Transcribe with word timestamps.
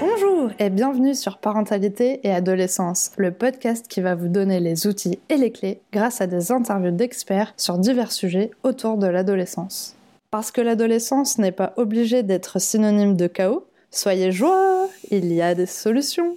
Bonjour 0.00 0.50
et 0.60 0.70
bienvenue 0.70 1.14
sur 1.16 1.38
Parentalité 1.38 2.20
et 2.22 2.30
Adolescence, 2.30 3.10
le 3.16 3.32
podcast 3.32 3.88
qui 3.88 4.00
va 4.00 4.14
vous 4.14 4.28
donner 4.28 4.60
les 4.60 4.86
outils 4.86 5.18
et 5.28 5.36
les 5.36 5.50
clés 5.50 5.80
grâce 5.92 6.20
à 6.20 6.28
des 6.28 6.52
interviews 6.52 6.92
d'experts 6.92 7.52
sur 7.56 7.78
divers 7.78 8.12
sujets 8.12 8.52
autour 8.62 8.96
de 8.96 9.08
l'adolescence. 9.08 9.96
Parce 10.30 10.52
que 10.52 10.60
l'adolescence 10.60 11.38
n'est 11.38 11.50
pas 11.50 11.72
obligée 11.76 12.22
d'être 12.22 12.60
synonyme 12.60 13.16
de 13.16 13.26
chaos, 13.26 13.66
soyez 13.90 14.30
joie, 14.30 14.88
il 15.10 15.32
y 15.32 15.42
a 15.42 15.56
des 15.56 15.66
solutions. 15.66 16.36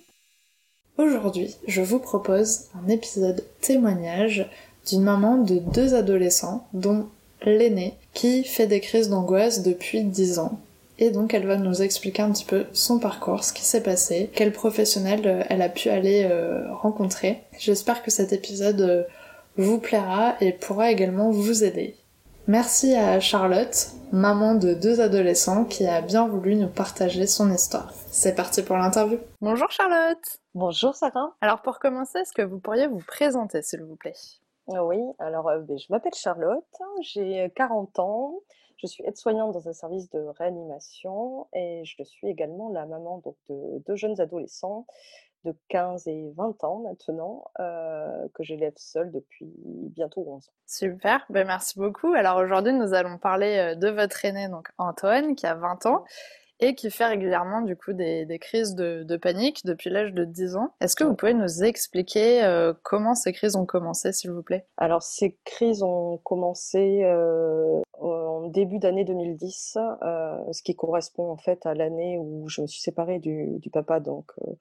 Aujourd'hui, 0.98 1.56
je 1.68 1.82
vous 1.82 2.00
propose 2.00 2.70
un 2.84 2.90
épisode 2.90 3.44
témoignage 3.62 4.50
d'une 4.88 5.04
maman 5.04 5.38
de 5.38 5.60
deux 5.60 5.94
adolescents, 5.94 6.68
dont 6.74 7.10
l'aîné, 7.44 7.96
qui 8.14 8.44
fait 8.44 8.68
des 8.68 8.80
crises 8.80 9.10
d'angoisse 9.10 9.64
depuis 9.64 10.04
10 10.04 10.40
ans. 10.40 10.60
Et 10.98 11.12
donc 11.12 11.34
elle 11.34 11.48
va 11.48 11.56
nous 11.56 11.82
expliquer 11.82 12.22
un 12.22 12.32
petit 12.32 12.46
peu 12.46 12.66
son 12.74 13.00
parcours, 13.00 13.44
ce 13.44 13.54
qui 13.54 13.64
s'est 13.64 13.84
passé, 13.84 14.30
quel 14.34 14.52
professionnel 14.52 15.22
euh, 15.26 15.44
elle 15.50 15.62
a 15.62 15.70
pu 15.70 15.90
aller 15.90 16.28
euh, 16.30 16.74
rencontrer. 16.74 17.42
J'espère 17.58 18.04
que 18.04 18.12
cet 18.12 18.34
épisode 18.34 18.82
euh, 18.82 19.04
vous 19.56 19.80
plaira 19.80 20.36
et 20.42 20.52
pourra 20.52 20.92
également 20.92 21.32
vous 21.32 21.64
aider. 21.64 21.96
Merci 22.48 22.96
à 22.96 23.20
Charlotte, 23.20 23.92
maman 24.12 24.56
de 24.56 24.74
deux 24.74 25.00
adolescents, 25.02 25.66
qui 25.66 25.86
a 25.86 26.02
bien 26.02 26.28
voulu 26.28 26.56
nous 26.56 26.68
partager 26.68 27.28
son 27.28 27.54
histoire. 27.54 27.94
C'est 28.12 28.36
parti 28.36 28.64
pour 28.64 28.76
l'interview. 28.76 29.20
Bonjour 29.40 29.70
Charlotte 29.70 30.18
Bonjour 30.56 30.96
Sarah. 30.96 31.36
Alors 31.42 31.62
pour 31.62 31.78
commencer, 31.78 32.20
est-ce 32.20 32.34
que 32.34 32.42
vous 32.42 32.60
pourriez 32.60 32.88
vous 32.88 33.04
présenter 33.06 33.62
s'il 33.62 33.84
vous 33.84 33.96
plaît? 33.96 34.16
Oui, 34.70 35.02
alors 35.18 35.46
ben, 35.46 35.78
je 35.80 35.88
m'appelle 35.90 36.14
Charlotte, 36.14 36.64
j'ai 37.02 37.52
40 37.56 37.98
ans, 37.98 38.40
je 38.78 38.86
suis 38.86 39.04
aide-soignante 39.04 39.52
dans 39.52 39.68
un 39.68 39.74
service 39.74 40.10
de 40.12 40.20
réanimation 40.38 41.48
et 41.54 41.84
je 41.86 42.04
suis 42.04 42.28
également 42.28 42.70
la 42.70 42.86
maman 42.86 43.18
donc, 43.26 43.36
de 43.50 43.84
deux 43.88 43.96
jeunes 43.96 44.22
adolescents 44.22 44.86
de 45.44 45.56
15 45.70 46.08
et 46.08 46.32
20 46.36 46.64
ans 46.66 46.80
maintenant, 46.80 47.46
euh, 47.60 48.28
que 48.36 48.44
j'élève 48.44 48.74
seule 48.76 49.12
depuis 49.12 49.52
bientôt 49.96 50.24
11 50.28 50.48
ans. 50.48 50.52
Super, 50.68 51.26
ben 51.30 51.48
merci 51.48 51.80
beaucoup. 51.80 52.14
Alors 52.14 52.38
aujourd'hui, 52.38 52.74
nous 52.74 52.94
allons 52.94 53.18
parler 53.18 53.76
de 53.76 53.90
votre 53.90 54.24
aîné, 54.24 54.50
donc 54.50 54.70
Antoine, 54.78 55.36
qui 55.36 55.48
a 55.48 55.56
20 55.56 55.88
ans 55.88 56.06
et 56.60 56.76
qui 56.76 56.90
fait 56.90 57.06
régulièrement 57.06 57.62
du 57.62 57.76
coup 57.76 57.94
des, 57.94 58.26
des 58.26 58.40
crises 58.40 58.76
de, 58.76 59.04
de, 59.04 59.18
panique 59.18 59.66
depuis 59.66 59.90
l'âge 59.90 60.14
de 60.14 60.26
10 60.26 60.56
ans. 60.56 60.74
Est-ce 60.82 60.96
que 60.96 61.04
vous 61.04 61.16
pouvez 61.16 61.34
nous 61.34 61.64
expliquer 61.64 62.44
euh, 62.44 62.74
comment 62.84 63.16
ces 63.16 63.34
crises 63.34 63.56
ont 63.56 63.66
commencé, 63.66 64.12
s'il 64.12 64.32
vous 64.32 64.44
plaît? 64.44 64.66
Alors 64.78 65.04
ces 65.04 65.38
crises 65.46 65.84
ont 65.84 66.18
commencé 66.24 67.04
euh, 67.04 67.82
en 68.00 68.48
début 68.48 68.80
d'année 68.80 69.06
2010, 69.06 69.78
euh, 70.02 70.38
ce 70.52 70.62
qui 70.64 70.76
correspond 70.76 71.32
en 71.32 71.38
fait 71.38 71.66
à 71.66 71.74
l'année 71.74 72.18
où 72.18 72.48
je 72.48 72.62
me 72.62 72.68
suis 72.68 72.82
séparée 72.82 73.20
du, 73.20 73.60
du 73.60 73.70
papa 73.70 74.00
donc 74.00 74.32
euh, 74.42 74.52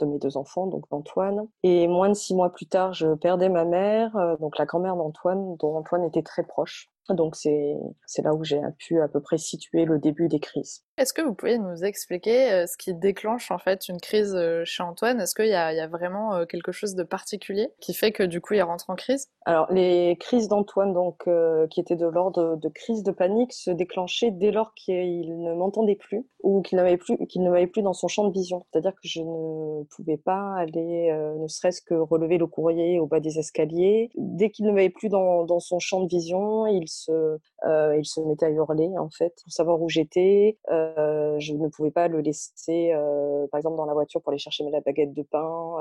de 0.00 0.06
mes 0.06 0.18
deux 0.18 0.36
enfants, 0.36 0.66
donc 0.66 0.88
d'Antoine. 0.90 1.46
Et 1.62 1.88
moins 1.88 2.08
de 2.08 2.14
six 2.14 2.34
mois 2.34 2.52
plus 2.52 2.66
tard, 2.66 2.92
je 2.92 3.14
perdais 3.14 3.48
ma 3.48 3.64
mère, 3.64 4.16
euh, 4.16 4.36
donc 4.36 4.58
la 4.58 4.66
grand-mère 4.66 4.96
d'Antoine, 4.96 5.56
dont 5.56 5.76
Antoine 5.76 6.04
était 6.04 6.22
très 6.22 6.42
proche. 6.42 6.90
Donc 7.08 7.36
c'est 7.36 8.22
là 8.22 8.34
où 8.34 8.44
j'ai 8.44 8.60
pu 8.78 9.00
à 9.00 9.08
peu 9.08 9.20
près 9.20 9.38
situer 9.38 9.84
le 9.84 9.98
début 9.98 10.28
des 10.28 10.40
crises. 10.40 10.84
Est-ce 10.98 11.12
que 11.12 11.22
vous 11.22 11.34
pouvez 11.34 11.58
nous 11.58 11.84
expliquer 11.84 12.52
euh, 12.52 12.66
ce 12.66 12.76
qui 12.76 12.94
déclenche 12.94 13.50
en 13.50 13.58
fait 13.58 13.88
une 13.88 14.00
crise 14.00 14.34
euh, 14.34 14.62
chez 14.64 14.82
Antoine? 14.82 15.20
Est-ce 15.20 15.34
qu'il 15.34 15.46
y, 15.46 15.50
y, 15.50 15.54
a 15.54 15.88
vraiment 15.88 16.34
euh, 16.34 16.44
quelque 16.44 16.70
chose 16.70 16.94
de 16.94 17.02
particulier 17.02 17.68
qui 17.80 17.94
fait 17.94 18.12
que 18.12 18.22
du 18.22 18.40
coup 18.40 18.54
il 18.54 18.62
rentre 18.62 18.88
en 18.90 18.94
crise? 18.94 19.28
Alors 19.44 19.66
les 19.72 20.16
crises 20.20 20.48
d'Antoine 20.48 20.92
donc 20.92 21.22
euh, 21.26 21.66
qui 21.68 21.80
étaient 21.80 21.96
de 21.96 22.06
l'ordre 22.06 22.56
de 22.56 22.68
crise 22.68 23.02
de 23.02 23.10
panique 23.10 23.52
se 23.52 23.70
déclenchaient 23.70 24.30
dès 24.30 24.52
lors 24.52 24.72
qu'il 24.74 25.40
ne 25.40 25.52
m'entendait 25.54 25.96
plus 25.96 26.24
ou 26.42 26.62
qu'il 26.62 26.76
n'avait 26.76 26.96
plus 26.96 27.16
qu'il 27.28 27.42
ne 27.42 27.50
m'avait 27.50 27.66
plus 27.66 27.82
dans 27.82 27.92
son 27.92 28.06
champ 28.06 28.28
de 28.28 28.32
vision. 28.32 28.64
C'est-à-dire 28.70 28.92
que 28.92 29.00
je 29.02 29.20
ne 29.20 29.84
pouvais 29.96 30.16
pas 30.16 30.54
aller 30.56 31.10
euh, 31.10 31.34
ne 31.38 31.48
serait-ce 31.48 31.82
que 31.82 31.94
relever 31.94 32.38
le 32.38 32.46
courrier 32.46 33.00
au 33.00 33.06
bas 33.06 33.20
des 33.20 33.38
escaliers. 33.38 34.10
Dès 34.16 34.50
qu'il 34.50 34.66
ne 34.66 34.72
m'avait 34.72 34.90
plus 34.90 35.08
dans, 35.08 35.44
dans 35.44 35.60
son 35.60 35.80
champ 35.80 36.02
de 36.02 36.08
vision, 36.08 36.66
il 36.66 36.88
euh, 37.10 37.96
il 37.96 38.04
se 38.04 38.20
mettait 38.20 38.46
à 38.46 38.50
hurler 38.50 38.90
en 38.98 39.10
fait 39.10 39.34
pour 39.42 39.52
savoir 39.52 39.80
où 39.80 39.88
j'étais. 39.88 40.58
Euh, 40.70 41.36
je 41.38 41.54
ne 41.54 41.68
pouvais 41.68 41.90
pas 41.90 42.08
le 42.08 42.20
laisser, 42.20 42.92
euh, 42.94 43.46
par 43.48 43.58
exemple, 43.58 43.76
dans 43.76 43.86
la 43.86 43.94
voiture 43.94 44.20
pour 44.20 44.30
aller 44.30 44.38
chercher 44.38 44.68
la 44.70 44.80
baguette 44.80 45.12
de 45.12 45.22
pain, 45.22 45.76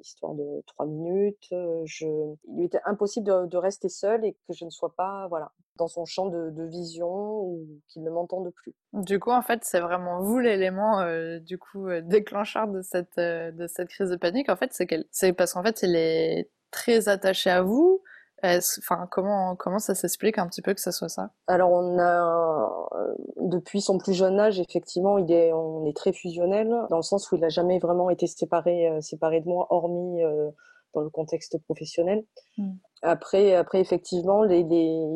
histoire 0.00 0.34
de 0.34 0.62
trois 0.66 0.86
minutes. 0.86 1.48
Il 1.50 2.36
lui 2.56 2.64
était 2.64 2.80
impossible 2.84 3.48
de, 3.48 3.56
rester 3.56 3.88
seul 3.88 4.24
et 4.24 4.32
que 4.32 4.54
je 4.54 4.64
ne 4.64 4.70
sois 4.70 4.92
pas, 4.96 5.28
voilà, 5.28 5.52
dans 5.76 5.86
son 5.86 6.04
champ 6.04 6.26
de, 6.26 6.62
vision 6.64 7.40
ou 7.42 7.66
qu'il 7.88 8.02
ne 8.02 8.10
m'entende 8.10 8.50
plus. 8.50 8.74
Du 8.92 9.18
coup, 9.18 9.30
en 9.30 9.42
fait, 9.42 9.60
c'est 9.62 9.80
vraiment 9.80 10.20
vous 10.20 10.38
l'élément 10.38 11.02
du 11.40 11.58
coup 11.58 11.88
déclencheur 12.02 12.68
de 12.68 12.82
cette 12.82 13.18
de 13.18 13.66
cette 13.66 13.88
crise 13.88 14.10
de 14.10 14.16
panique. 14.16 14.48
En 14.48 14.56
fait, 14.56 14.72
c'est 14.72 14.88
c'est 15.10 15.32
parce 15.32 15.52
qu'en 15.52 15.62
fait, 15.62 15.82
il 15.82 15.94
est 15.96 16.50
très 16.70 17.08
attaché 17.08 17.50
à 17.50 17.62
vous 17.62 18.02
Enfin, 18.44 19.06
comment 19.10 19.54
comment 19.54 19.78
ça 19.78 19.94
s'explique 19.94 20.36
un 20.36 20.48
petit 20.48 20.62
peu 20.62 20.74
que 20.74 20.80
ça 20.80 20.90
soit 20.90 21.08
ça? 21.08 21.30
Alors 21.46 21.70
on 21.70 21.98
a 22.00 22.88
depuis 23.36 23.80
son 23.80 23.98
plus 23.98 24.14
jeune 24.14 24.40
âge, 24.40 24.58
effectivement, 24.58 25.16
il 25.18 25.30
est 25.30 25.52
on 25.52 25.86
est 25.86 25.96
très 25.96 26.12
fusionnel 26.12 26.68
dans 26.90 26.96
le 26.96 27.02
sens 27.02 27.30
où 27.30 27.36
il 27.36 27.40
n'a 27.40 27.50
jamais 27.50 27.78
vraiment 27.78 28.10
été 28.10 28.26
séparé 28.26 28.88
euh, 28.88 29.00
séparé 29.00 29.40
de 29.40 29.46
moi, 29.46 29.68
hormis 29.70 30.24
euh, 30.24 30.50
dans 30.92 31.02
le 31.02 31.10
contexte 31.10 31.56
professionnel. 31.64 32.24
Mm. 32.58 32.72
Après 33.02 33.54
après 33.54 33.80
effectivement 33.80 34.42
les, 34.42 34.64
les, 34.64 35.06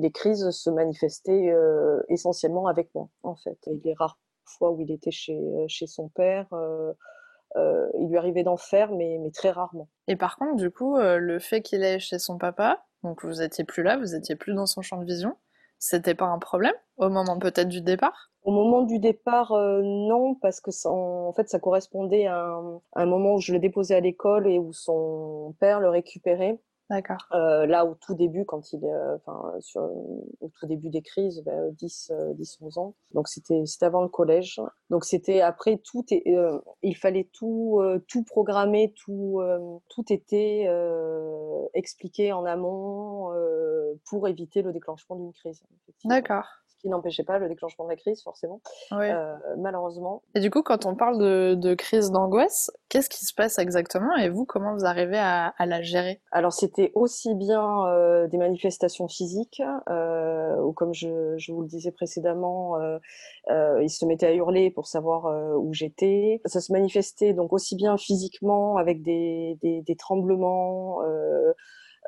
les 0.00 0.10
crises 0.10 0.50
se 0.50 0.68
manifestaient 0.68 1.50
euh, 1.50 2.02
essentiellement 2.08 2.66
avec 2.66 2.94
moi 2.94 3.08
en 3.22 3.36
fait. 3.36 3.58
Et 3.66 3.80
les 3.82 3.94
rares 3.94 4.18
fois 4.44 4.72
où 4.72 4.80
il 4.80 4.90
était 4.90 5.10
chez 5.10 5.40
chez 5.68 5.86
son 5.86 6.08
père. 6.08 6.46
Euh, 7.56 7.88
il 7.98 8.08
lui 8.08 8.18
arrivait 8.18 8.42
d'en 8.42 8.56
faire, 8.56 8.92
mais, 8.92 9.18
mais, 9.20 9.30
très 9.30 9.50
rarement. 9.50 9.88
Et 10.06 10.16
par 10.16 10.36
contre, 10.36 10.56
du 10.56 10.70
coup, 10.70 10.96
euh, 10.96 11.18
le 11.18 11.38
fait 11.38 11.62
qu'il 11.62 11.82
aille 11.82 12.00
chez 12.00 12.18
son 12.18 12.38
papa, 12.38 12.84
donc 13.02 13.24
vous 13.24 13.40
étiez 13.40 13.64
plus 13.64 13.82
là, 13.82 13.96
vous 13.96 14.14
étiez 14.14 14.36
plus 14.36 14.54
dans 14.54 14.66
son 14.66 14.82
champ 14.82 14.98
de 14.98 15.04
vision, 15.04 15.36
c'était 15.78 16.14
pas 16.14 16.26
un 16.26 16.38
problème 16.38 16.74
au 16.96 17.08
moment 17.08 17.38
peut-être 17.38 17.68
du 17.68 17.80
départ? 17.80 18.30
Au 18.42 18.50
moment 18.50 18.82
du 18.82 18.98
départ, 18.98 19.52
euh, 19.52 19.80
non, 19.82 20.34
parce 20.34 20.60
que 20.60 20.70
ça, 20.70 20.90
en 20.90 21.32
fait, 21.32 21.48
ça 21.48 21.58
correspondait 21.58 22.26
à 22.26 22.38
un, 22.38 22.76
à 22.94 23.02
un 23.02 23.06
moment 23.06 23.34
où 23.34 23.40
je 23.40 23.52
le 23.52 23.58
déposais 23.58 23.94
à 23.94 24.00
l'école 24.00 24.48
et 24.48 24.58
où 24.58 24.72
son 24.72 25.54
père 25.60 25.80
le 25.80 25.88
récupérait. 25.88 26.58
D'accord. 26.90 27.18
Euh, 27.32 27.66
là, 27.66 27.84
au 27.84 27.94
tout 27.94 28.14
début, 28.14 28.44
quand 28.46 28.72
il, 28.72 28.84
euh, 28.84 29.16
enfin, 29.16 29.52
au 29.74 30.48
tout 30.58 30.66
début 30.66 30.88
des 30.88 31.02
crises, 31.02 31.42
ben, 31.44 31.70
10, 31.72 32.12
euh, 32.14 32.32
10, 32.34 32.58
11 32.62 32.78
ans. 32.78 32.94
Donc 33.12 33.28
c'était, 33.28 33.62
avant 33.82 34.02
le 34.02 34.08
collège. 34.08 34.60
Donc 34.88 35.04
c'était 35.04 35.40
après 35.40 35.78
tout, 35.78 36.04
euh, 36.12 36.58
il 36.82 36.96
fallait 36.96 37.28
tout, 37.32 37.78
euh, 37.80 38.02
tout 38.08 38.24
programmer, 38.24 38.94
tout, 38.96 39.40
tout 39.88 40.12
était 40.12 40.66
expliqué 41.74 42.32
en 42.32 42.44
amont 42.44 43.30
pour 44.08 44.26
éviter 44.28 44.62
le 44.62 44.72
déclenchement 44.72 45.16
d'une 45.16 45.32
crise. 45.32 45.62
D'accord 46.04 46.46
qui 46.80 46.88
n'empêchait 46.88 47.24
pas 47.24 47.38
le 47.38 47.48
déclenchement 47.48 47.84
de 47.84 47.90
la 47.90 47.96
crise, 47.96 48.22
forcément, 48.22 48.60
oui. 48.92 49.10
euh, 49.10 49.34
malheureusement. 49.58 50.22
Et 50.34 50.40
du 50.40 50.50
coup, 50.50 50.62
quand 50.62 50.86
on 50.86 50.94
parle 50.94 51.18
de, 51.18 51.54
de 51.54 51.74
crise 51.74 52.10
d'angoisse, 52.10 52.70
qu'est-ce 52.88 53.08
qui 53.08 53.24
se 53.24 53.34
passe 53.34 53.58
exactement 53.58 54.16
et 54.16 54.28
vous, 54.28 54.44
comment 54.44 54.74
vous 54.74 54.84
arrivez 54.84 55.18
à, 55.18 55.48
à 55.58 55.66
la 55.66 55.82
gérer? 55.82 56.20
Alors, 56.30 56.52
c'était 56.52 56.92
aussi 56.94 57.34
bien 57.34 57.86
euh, 57.86 58.26
des 58.28 58.38
manifestations 58.38 59.08
physiques, 59.08 59.62
euh, 59.88 60.56
ou 60.62 60.72
comme 60.72 60.94
je, 60.94 61.36
je, 61.38 61.52
vous 61.52 61.62
le 61.62 61.68
disais 61.68 61.92
précédemment, 61.92 62.76
euh, 62.80 62.98
euh, 63.50 63.82
il 63.82 63.90
se 63.90 64.04
mettait 64.04 64.26
à 64.26 64.34
hurler 64.34 64.70
pour 64.70 64.86
savoir 64.86 65.26
euh, 65.26 65.54
où 65.56 65.72
j'étais. 65.72 66.40
Ça 66.44 66.60
se 66.60 66.72
manifestait 66.72 67.32
donc 67.32 67.52
aussi 67.52 67.76
bien 67.76 67.96
physiquement 67.96 68.76
avec 68.76 69.02
des, 69.02 69.58
des, 69.62 69.82
des 69.82 69.96
tremblements, 69.96 71.00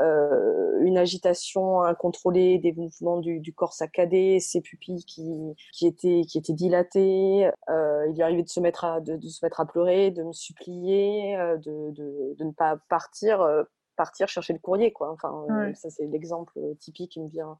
euh, 0.00 0.80
une 0.80 0.96
agitation 0.96 1.82
incontrôlée, 1.82 2.58
des 2.58 2.72
mouvements 2.72 3.18
du, 3.18 3.40
du, 3.40 3.52
corps 3.52 3.74
saccadé, 3.74 4.40
ses 4.40 4.60
pupilles 4.60 5.04
qui, 5.04 5.54
qui 5.72 5.86
étaient 5.86 6.22
qui 6.26 6.38
étaient 6.38 6.54
dilatées. 6.54 7.50
Euh, 7.68 8.06
il 8.08 8.14
lui 8.14 8.22
arrivait 8.22 8.42
de 8.42 8.48
se 8.48 8.60
mettre 8.60 8.84
à 8.84 9.00
de, 9.00 9.16
de, 9.16 9.28
se 9.28 9.44
mettre 9.44 9.60
à 9.60 9.66
pleurer, 9.66 10.10
de 10.10 10.22
me 10.22 10.32
supplier, 10.32 11.36
euh, 11.36 11.56
de, 11.58 11.90
de, 11.90 12.34
de 12.38 12.44
ne 12.44 12.52
pas 12.52 12.78
partir 12.88 13.46
partir 13.96 14.28
chercher 14.28 14.54
le 14.54 14.58
courrier 14.58 14.92
quoi. 14.92 15.10
Enfin 15.10 15.44
ouais. 15.48 15.74
ça 15.74 15.90
c'est 15.90 16.06
l'exemple 16.06 16.58
typique 16.78 17.12
qui 17.12 17.20
me 17.20 17.28
vient 17.28 17.58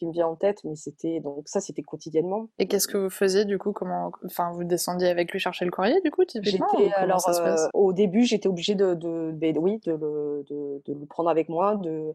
qui 0.00 0.06
me 0.06 0.12
vient 0.12 0.26
en 0.26 0.34
tête, 0.34 0.64
mais 0.64 0.76
c'était 0.76 1.20
donc 1.20 1.46
ça 1.46 1.60
c'était 1.60 1.82
quotidiennement. 1.82 2.48
Et 2.58 2.66
qu'est-ce 2.66 2.88
que 2.88 2.96
vous 2.96 3.10
faisiez 3.10 3.44
du 3.44 3.58
coup 3.58 3.72
Comment, 3.72 4.10
enfin, 4.24 4.50
vous 4.52 4.64
descendiez 4.64 5.08
avec 5.08 5.30
lui 5.30 5.38
chercher 5.38 5.66
le 5.66 5.70
courrier 5.70 6.00
du 6.00 6.10
coup 6.10 6.24
typiquement 6.24 6.66
alors 6.96 7.28
euh, 7.28 7.56
au 7.74 7.92
début 7.92 8.24
j'étais 8.24 8.48
obligée 8.48 8.74
de, 8.74 8.94
de, 8.94 9.32
de, 9.32 9.58
oui 9.58 9.78
de 9.84 9.92
le, 9.92 10.44
de, 10.48 10.82
de 10.86 10.98
le 10.98 11.06
prendre 11.06 11.28
avec 11.28 11.48
moi, 11.50 11.76
de 11.76 12.14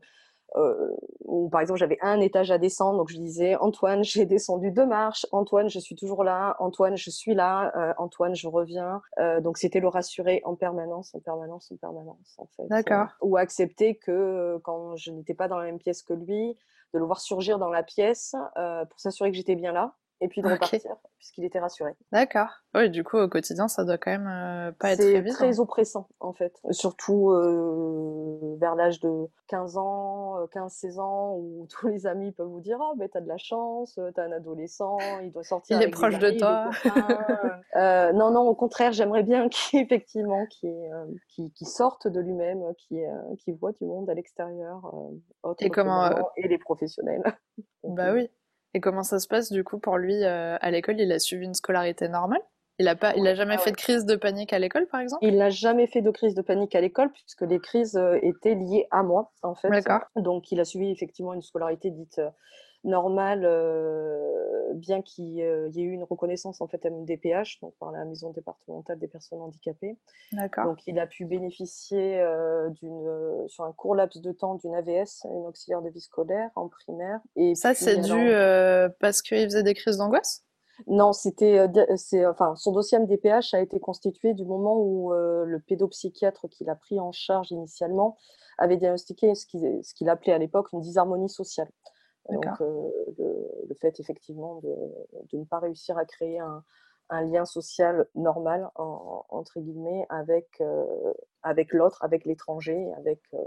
ou 1.25 1.49
par 1.49 1.59
exemple 1.59 1.79
j'avais 1.79 1.97
un 2.01 2.21
étage 2.21 2.49
à 2.49 2.57
descendre, 2.57 2.97
donc 2.97 3.09
je 3.09 3.17
disais 3.17 3.55
Antoine, 3.57 4.03
j'ai 4.03 4.25
descendu 4.25 4.71
deux 4.71 4.85
marches, 4.85 5.27
Antoine, 5.31 5.69
je 5.69 5.79
suis 5.79 5.95
toujours 5.95 6.23
là, 6.23 6.55
Antoine, 6.59 6.95
je 6.97 7.09
suis 7.09 7.35
là, 7.35 7.93
Antoine, 7.99 8.35
je 8.35 8.47
reviens. 8.47 9.01
donc 9.41 9.59
c'était 9.59 9.79
le 9.79 9.89
rassurer 9.89 10.41
en 10.43 10.55
permanence, 10.55 11.13
en 11.13 11.19
permanence, 11.19 11.71
en 11.71 11.75
permanence 11.75 12.35
en 12.37 12.47
fait. 12.55 12.67
D'accord. 12.67 13.09
ou 13.21 13.37
accepter 13.37 13.95
que 13.95 14.57
quand 14.63 14.95
je 14.95 15.11
n'étais 15.11 15.35
pas 15.35 15.47
dans 15.47 15.59
la 15.59 15.65
même 15.65 15.79
pièce 15.79 16.01
que 16.01 16.13
lui, 16.13 16.57
de 16.95 16.99
le 16.99 17.05
voir 17.05 17.19
surgir 17.19 17.59
dans 17.59 17.69
la 17.69 17.83
pièce 17.83 18.35
pour 18.55 18.99
s'assurer 18.99 19.29
que 19.29 19.37
j'étais 19.37 19.55
bien 19.55 19.73
là 19.73 19.95
et 20.21 20.27
puis 20.27 20.41
de 20.41 20.47
repartir, 20.47 20.95
puisqu'il 21.17 21.43
était 21.43 21.59
rassuré. 21.59 21.91
D'accord. 22.11 22.47
Oui, 22.73 22.89
du 22.89 23.03
coup, 23.03 23.17
au 23.17 23.27
quotidien, 23.27 23.67
ça 23.67 23.83
doit 23.83 23.97
quand 23.97 24.11
même 24.11 24.27
euh, 24.27 24.71
pas 24.71 24.93
être 24.93 25.01
évident. 25.01 25.31
C'est 25.31 25.33
très 25.33 25.59
oppressant, 25.59 26.07
en 26.19 26.33
fait. 26.33 26.57
Surtout 26.71 27.31
euh, 27.31 28.55
vers 28.59 28.75
l'âge 28.75 28.99
de 29.01 29.27
15 29.47 29.77
ans, 29.77 30.45
15-16 30.53 30.97
euh, 30.97 31.01
ans, 31.01 31.35
où 31.37 31.67
tous 31.69 31.87
les 31.89 32.07
amis 32.07 32.31
peuvent 32.31 32.47
vous 32.47 32.61
dire 32.61 32.77
«Ah, 32.81 32.91
oh, 32.91 32.95
ben 32.97 33.09
t'as 33.09 33.19
de 33.19 33.27
la 33.27 33.37
chance, 33.37 33.99
t'as 34.15 34.23
un 34.23 34.31
adolescent, 34.31 34.97
il 35.21 35.31
doit 35.31 35.43
sortir 35.43 35.79
Il 35.79 35.83
est 35.83 35.91
proche 35.91 36.17
de 36.17 36.31
toi. 36.31 36.69
euh, 37.75 38.13
Non, 38.13 38.31
non, 38.31 38.41
au 38.41 38.55
contraire, 38.55 38.93
j'aimerais 38.93 39.23
bien 39.23 39.49
qu'effectivement, 39.49 40.45
qu'il 40.49 41.51
qu 41.51 41.65
sorte 41.65 42.07
de 42.07 42.21
lui-même, 42.21 42.63
qu'il 42.77 43.55
voit 43.55 43.73
du 43.73 43.83
monde 43.83 44.09
à 44.09 44.13
l'extérieur, 44.13 44.93
et, 45.59 45.69
comment, 45.69 46.09
et 46.37 46.47
les 46.47 46.57
professionnels. 46.57 47.23
bah 47.83 48.13
oui. 48.13 48.29
Et 48.75 48.81
comment 48.81 49.03
ça 49.03 49.19
se 49.19 49.27
passe 49.29 49.53
du 49.53 49.63
coup 49.63 49.79
pour 49.79 49.97
lui 49.97 50.25
euh, 50.25 50.57
à 50.59 50.69
l'école? 50.69 50.99
Il 50.99 51.09
a 51.13 51.17
suivi 51.17 51.45
une 51.45 51.53
scolarité 51.53 52.09
normale? 52.09 52.41
Il 52.77 52.89
a 52.89 52.97
pas, 52.97 53.15
il 53.15 53.25
a 53.25 53.33
jamais 53.33 53.55
ah 53.57 53.61
fait 53.61 53.71
de 53.71 53.77
crise 53.77 54.05
de 54.05 54.17
panique 54.17 54.51
à 54.51 54.59
l'école, 54.59 54.85
par 54.87 54.99
exemple? 54.99 55.25
Il 55.25 55.37
n'a 55.37 55.49
jamais 55.49 55.87
fait 55.87 56.01
de 56.01 56.11
crise 56.11 56.35
de 56.35 56.41
panique 56.41 56.75
à 56.75 56.81
l'école 56.81 57.09
puisque 57.13 57.43
les 57.43 57.59
crises 57.61 57.95
euh, 57.95 58.19
étaient 58.21 58.53
liées 58.53 58.85
à 58.91 59.01
moi, 59.01 59.31
en 59.43 59.55
fait. 59.55 59.69
D'accord. 59.69 60.01
Donc, 60.17 60.51
il 60.51 60.59
a 60.59 60.65
suivi 60.65 60.91
effectivement 60.91 61.33
une 61.33 61.41
scolarité 61.41 61.89
dite 61.89 62.19
euh, 62.85 62.89
normal, 62.89 63.41
euh, 63.45 64.73
bien 64.75 65.01
qu'il 65.01 65.25
y 65.25 65.41
ait 65.41 65.71
eu 65.75 65.91
une 65.91 66.03
reconnaissance 66.03 66.61
en 66.61 66.67
fait 66.67 66.85
MDPH, 66.85 67.59
donc 67.61 67.73
par 67.79 67.91
la 67.91 68.05
Maison 68.05 68.31
départementale 68.31 68.99
des 68.99 69.07
personnes 69.07 69.41
handicapées. 69.41 69.97
Donc 70.31 70.79
il 70.87 70.99
a 70.99 71.07
pu 71.07 71.25
bénéficier 71.25 72.19
euh, 72.19 72.69
d'une, 72.69 73.07
euh, 73.07 73.47
sur 73.47 73.63
un 73.63 73.73
court 73.73 73.95
laps 73.95 74.21
de 74.21 74.31
temps 74.31 74.55
d'une 74.55 74.75
AVS, 74.75 75.25
une 75.25 75.47
auxiliaire 75.47 75.81
de 75.81 75.89
vie 75.89 76.01
scolaire 76.01 76.49
en 76.55 76.67
primaire. 76.67 77.19
Et 77.35 77.55
ça, 77.55 77.73
c'est 77.73 77.97
dû 77.97 78.31
parce 78.99 79.21
qu'il 79.21 79.43
faisait 79.45 79.63
des 79.63 79.73
crises 79.73 79.97
d'angoisse? 79.97 80.43
Non, 80.87 81.13
c'était, 81.13 81.67
c'est, 81.95 82.25
enfin, 82.25 82.53
son 82.57 82.73
dossier 82.73 82.99
MDPH 82.99 83.53
a 83.53 83.61
été 83.61 83.79
constitué 83.79 84.33
du 84.33 84.43
moment 84.43 84.77
où 84.77 85.11
le 85.13 85.59
pédopsychiatre 85.59 86.49
qu'il 86.49 86.69
a 86.69 86.75
pris 86.75 86.99
en 86.99 87.11
charge 87.11 87.51
initialement 87.51 88.17
avait 88.57 88.77
diagnostiqué 88.77 89.35
ce 89.35 89.45
qu'il, 89.45 89.79
ce 89.83 89.93
qu'il 89.93 90.09
appelait 90.09 90.33
à 90.33 90.37
l'époque 90.37 90.67
une 90.73 90.81
disharmonie 90.81 91.29
sociale. 91.29 91.69
Donc, 92.29 92.45
euh, 92.61 92.89
le, 93.17 93.75
fait 93.75 93.99
effectivement 93.99 94.55
de, 94.61 94.73
de, 95.31 95.37
ne 95.37 95.43
pas 95.43 95.59
réussir 95.59 95.97
à 95.97 96.05
créer 96.05 96.39
un, 96.39 96.63
un 97.09 97.21
lien 97.21 97.45
social 97.45 98.07
normal, 98.15 98.69
entre 98.75 99.59
guillemets, 99.59 100.05
avec, 100.09 100.47
euh, 100.61 101.13
avec 101.43 101.71
l'autre, 101.71 102.03
avec 102.03 102.25
l'étranger, 102.25 102.87
avec, 102.97 103.19
euh, 103.33 103.37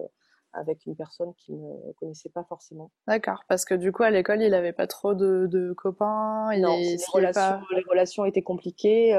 avec 0.52 0.86
une 0.86 0.94
personne 0.94 1.34
qu'il 1.34 1.60
ne 1.60 1.92
connaissait 1.92 2.28
pas 2.28 2.44
forcément. 2.44 2.92
D'accord, 3.08 3.42
parce 3.48 3.64
que 3.64 3.74
du 3.74 3.90
coup, 3.90 4.04
à 4.04 4.10
l'école, 4.10 4.42
il 4.42 4.50
n'avait 4.50 4.72
pas 4.72 4.86
trop 4.86 5.14
de, 5.14 5.46
de 5.46 5.72
copains 5.72 6.50
Non, 6.58 6.76
les, 6.76 6.96
relations, 7.12 7.60
les 7.74 7.84
relations 7.88 8.24
étaient 8.26 8.42
compliquées, 8.42 9.12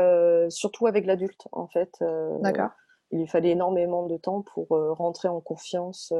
surtout 0.50 0.88
avec 0.88 1.06
l'adulte, 1.06 1.48
en 1.52 1.68
fait. 1.68 2.04
D'accord. 2.40 2.70
Il 3.12 3.20
lui 3.20 3.28
fallait 3.28 3.50
énormément 3.50 4.06
de 4.06 4.18
temps 4.18 4.44
pour 4.44 4.68
rentrer 4.70 5.28
en 5.28 5.42
confiance 5.42 6.14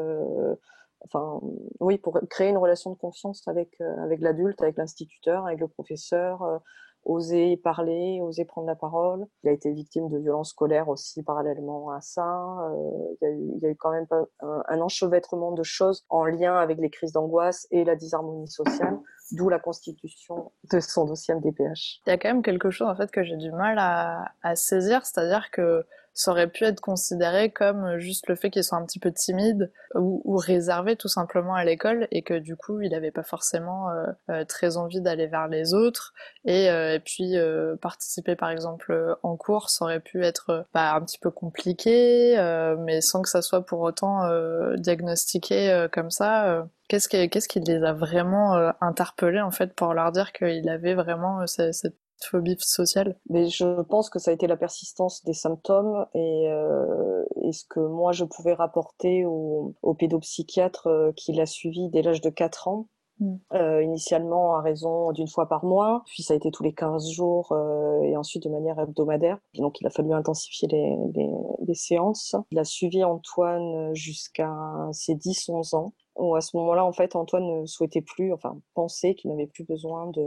enfin, 1.06 1.40
oui, 1.80 1.98
pour 1.98 2.20
créer 2.30 2.50
une 2.50 2.58
relation 2.58 2.92
de 2.92 2.98
confiance 2.98 3.48
avec, 3.48 3.80
euh, 3.82 4.04
avec 4.04 4.22
l'adulte, 4.22 4.62
avec 4.62 4.78
l'instituteur, 4.78 5.46
avec 5.46 5.60
le 5.60 5.68
professeur, 5.68 6.44
euh, 6.44 6.58
oser 7.06 7.58
parler, 7.58 8.20
oser 8.22 8.46
prendre 8.46 8.68
la 8.68 8.76
parole. 8.76 9.26
Il 9.44 9.50
a 9.50 9.54
été 9.54 9.72
victime 9.72 10.10
de 10.10 10.18
violences 10.18 10.50
scolaires 10.50 10.90
aussi 10.90 11.24
parallèlement 11.24 11.92
à 11.92 12.02
ça. 12.02 12.26
Euh, 12.26 13.16
il, 13.22 13.26
y 13.26 13.28
a 13.28 13.32
eu, 13.32 13.52
il, 13.56 13.60
y 13.62 13.66
a 13.66 13.70
eu, 13.70 13.76
quand 13.76 13.92
même 13.92 14.06
un, 14.12 14.64
un, 14.68 14.82
enchevêtrement 14.82 15.52
de 15.52 15.64
choses 15.64 16.06
en 16.10 16.26
lien 16.26 16.56
avec 16.56 16.78
les 16.78 16.90
crises 16.90 17.14
d'angoisse 17.14 17.68
et 17.72 17.86
la 17.86 17.96
disharmonie 17.96 18.50
sociale, 18.50 19.00
d'où 19.32 19.50
la 19.50 19.60
constitution 19.60 20.52
de 20.72 20.80
son 20.80 21.06
dossier 21.06 21.34
MDPH. 21.36 22.02
Il 22.06 22.10
y 22.10 22.12
a 22.12 22.18
quand 22.18 22.30
même 22.30 22.44
quelque 22.44 22.70
chose 22.70 22.88
en 22.88 22.96
fait 22.96 23.12
que 23.12 23.24
j'ai 23.24 23.38
du 23.38 23.52
mal 23.52 23.78
à, 23.80 24.26
à 24.44 24.56
saisir, 24.56 25.06
c'est-à-dire 25.06 25.52
que 25.52 25.86
ça 26.14 26.32
aurait 26.32 26.50
pu 26.50 26.66
être 26.66 26.82
considéré 26.82 27.52
comme 27.52 27.98
juste 27.98 28.28
le 28.28 28.36
fait 28.36 28.50
qu'il 28.50 28.64
soit 28.64 28.78
un 28.78 28.86
petit 28.86 29.00
peu 29.00 29.12
timide 29.12 29.72
ou, 29.96 30.22
ou 30.26 30.38
réservé 30.38 30.96
tout 30.96 31.08
simplement 31.08 31.56
à 31.56 31.64
l'école 31.64 32.08
et 32.12 32.22
que 32.24 32.34
du 32.34 32.56
coup 32.56 32.82
il 32.82 32.92
n'avait 32.92 33.12
pas 33.12 33.24
forcément 33.24 33.90
euh, 33.90 34.06
euh, 34.30 34.46
très 34.46 34.78
envie 34.78 35.02
d'aller 35.02 35.28
vers 35.28 35.48
les 35.48 35.74
autres. 35.74 36.14
Et, 36.46 36.70
euh, 36.70 36.96
et 36.96 37.00
puis 37.00 37.38
euh, 37.38 37.76
participer 37.78 38.36
par 38.36 38.50
exemple 38.50 39.18
en 39.24 39.36
cours 39.38 39.70
ça 39.70 39.86
aurait 39.86 40.00
pu 40.00 40.24
être 40.24 40.66
bah, 40.74 40.94
un 40.94 41.02
petit 41.02 41.20
peu 41.20 41.32
compliqué 41.32 42.36
mais 42.80 43.02
sans 43.02 43.22
que 43.22 43.30
ça 43.30 43.42
soit 43.42 43.66
pour 43.66 43.82
autant 43.82 44.30
diagnostiqué 44.78 45.88
comme 45.92 46.12
ça 46.12 46.68
Qu'est-ce 46.88 47.08
qui, 47.08 47.30
qu'est-ce 47.30 47.48
qui 47.48 47.60
les 47.60 47.84
a 47.84 47.94
vraiment 47.94 48.56
interpellés 48.82 49.42
en 49.42 49.52
fait 49.52 49.74
pour 49.76 49.94
leur 49.94 50.12
dire 50.12 50.32
qu'il 50.32 50.68
avait 50.70 50.96
vraiment 50.96 51.46
cette 51.46 51.94
phobie 52.26 52.56
sociale 52.60 53.18
Mais 53.30 53.48
je 53.48 53.82
pense 53.84 54.10
que 54.10 54.20
ça 54.20 54.32
a 54.32 54.34
été 54.34 54.48
la 54.48 54.58
persistance 54.58 55.24
des 55.24 55.34
symptômes 55.34 56.06
et, 56.14 56.50
euh, 56.50 57.24
et 57.44 57.52
ce 57.52 57.66
que 57.66 57.80
moi 57.80 58.12
je 58.12 58.26
pouvais 58.26 58.54
rapporter 58.54 59.26
au, 59.26 59.76
au 59.82 59.94
pédopsychiatre 59.94 60.88
euh, 60.88 61.12
qui 61.16 61.34
l'a 61.34 61.46
suivi 61.46 61.90
dès 61.90 62.02
l'âge 62.02 62.22
de 62.22 62.30
4 62.30 62.68
ans. 62.68 62.88
Mm. 63.20 63.36
Euh, 63.54 63.84
initialement 63.84 64.56
à 64.56 64.62
raison 64.62 65.12
d'une 65.12 65.28
fois 65.28 65.48
par 65.48 65.66
mois, 65.66 66.04
puis 66.06 66.24
ça 66.24 66.34
a 66.34 66.38
été 66.38 66.52
tous 66.52 66.64
les 66.64 66.74
15 66.74 67.12
jours 67.12 67.52
euh, 67.52 68.02
et 68.04 68.16
ensuite 68.16 68.44
de 68.44 68.50
manière 68.50 68.80
hebdomadaire. 68.80 69.38
Donc 69.56 69.82
il 69.82 69.88
a 69.88 69.90
fallu 69.90 70.14
intensifier 70.14 70.68
les, 70.70 70.96
les, 71.16 71.30
les 71.68 71.76
séances. 71.76 72.36
Il 72.52 72.60
a 72.60 72.64
suivi 72.64 73.04
Antoine 73.04 73.94
jusqu'à 73.94 74.54
ses 74.94 75.16
10-11 75.16 75.76
ans 75.76 75.94
à 76.36 76.42
ce 76.42 76.58
moment-là, 76.58 76.86
en 76.86 76.92
fait, 76.92 77.16
Antoine 77.16 77.62
ne 77.62 77.66
souhaitait 77.66 78.02
plus, 78.02 78.34
enfin, 78.34 78.60
pensait 78.74 79.16
qu'il 79.16 79.32
n'avait 79.32 79.48
plus 79.48 79.64
besoin 79.64 80.08
de, 80.08 80.22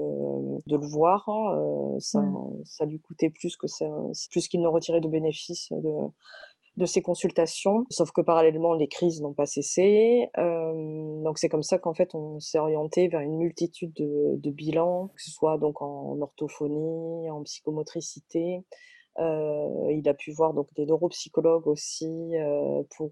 de 0.66 0.76
le 0.76 0.86
voir. 0.86 1.28
Hein, 1.28 1.56
euh, 1.56 1.98
ça, 1.98 2.20
mmh. 2.20 2.62
ça 2.64 2.84
lui 2.84 2.98
coûtait 3.00 3.30
plus 3.30 3.56
que 3.56 3.66
ça, 3.66 3.86
plus 4.30 4.48
qu'il 4.48 4.60
ne 4.60 4.68
retirait 4.68 5.00
de 5.00 5.08
bénéfices 5.08 5.70
de, 5.72 5.92
de 6.76 6.86
ses 6.86 7.02
consultations. 7.02 7.84
Sauf 7.90 8.10
que 8.12 8.20
parallèlement, 8.20 8.74
les 8.74 8.88
crises 8.88 9.20
n'ont 9.20 9.34
pas 9.34 9.46
cessé. 9.46 10.28
Euh, 10.38 11.22
donc 11.22 11.38
c'est 11.38 11.48
comme 11.48 11.62
ça 11.62 11.78
qu'en 11.78 11.94
fait, 11.94 12.14
on 12.14 12.40
s'est 12.40 12.58
orienté 12.58 13.08
vers 13.08 13.20
une 13.20 13.36
multitude 13.36 13.92
de, 13.94 14.36
de 14.36 14.50
bilans, 14.50 15.08
que 15.08 15.22
ce 15.22 15.30
soit 15.30 15.58
donc 15.58 15.82
en 15.82 16.20
orthophonie, 16.20 17.30
en 17.30 17.42
psychomotricité. 17.42 18.64
Euh, 19.18 19.92
il 19.92 20.08
a 20.08 20.14
pu 20.14 20.32
voir 20.32 20.54
donc 20.54 20.68
des 20.74 20.86
neuropsychologues 20.86 21.66
aussi 21.66 22.34
euh, 22.34 22.82
pour 22.96 23.10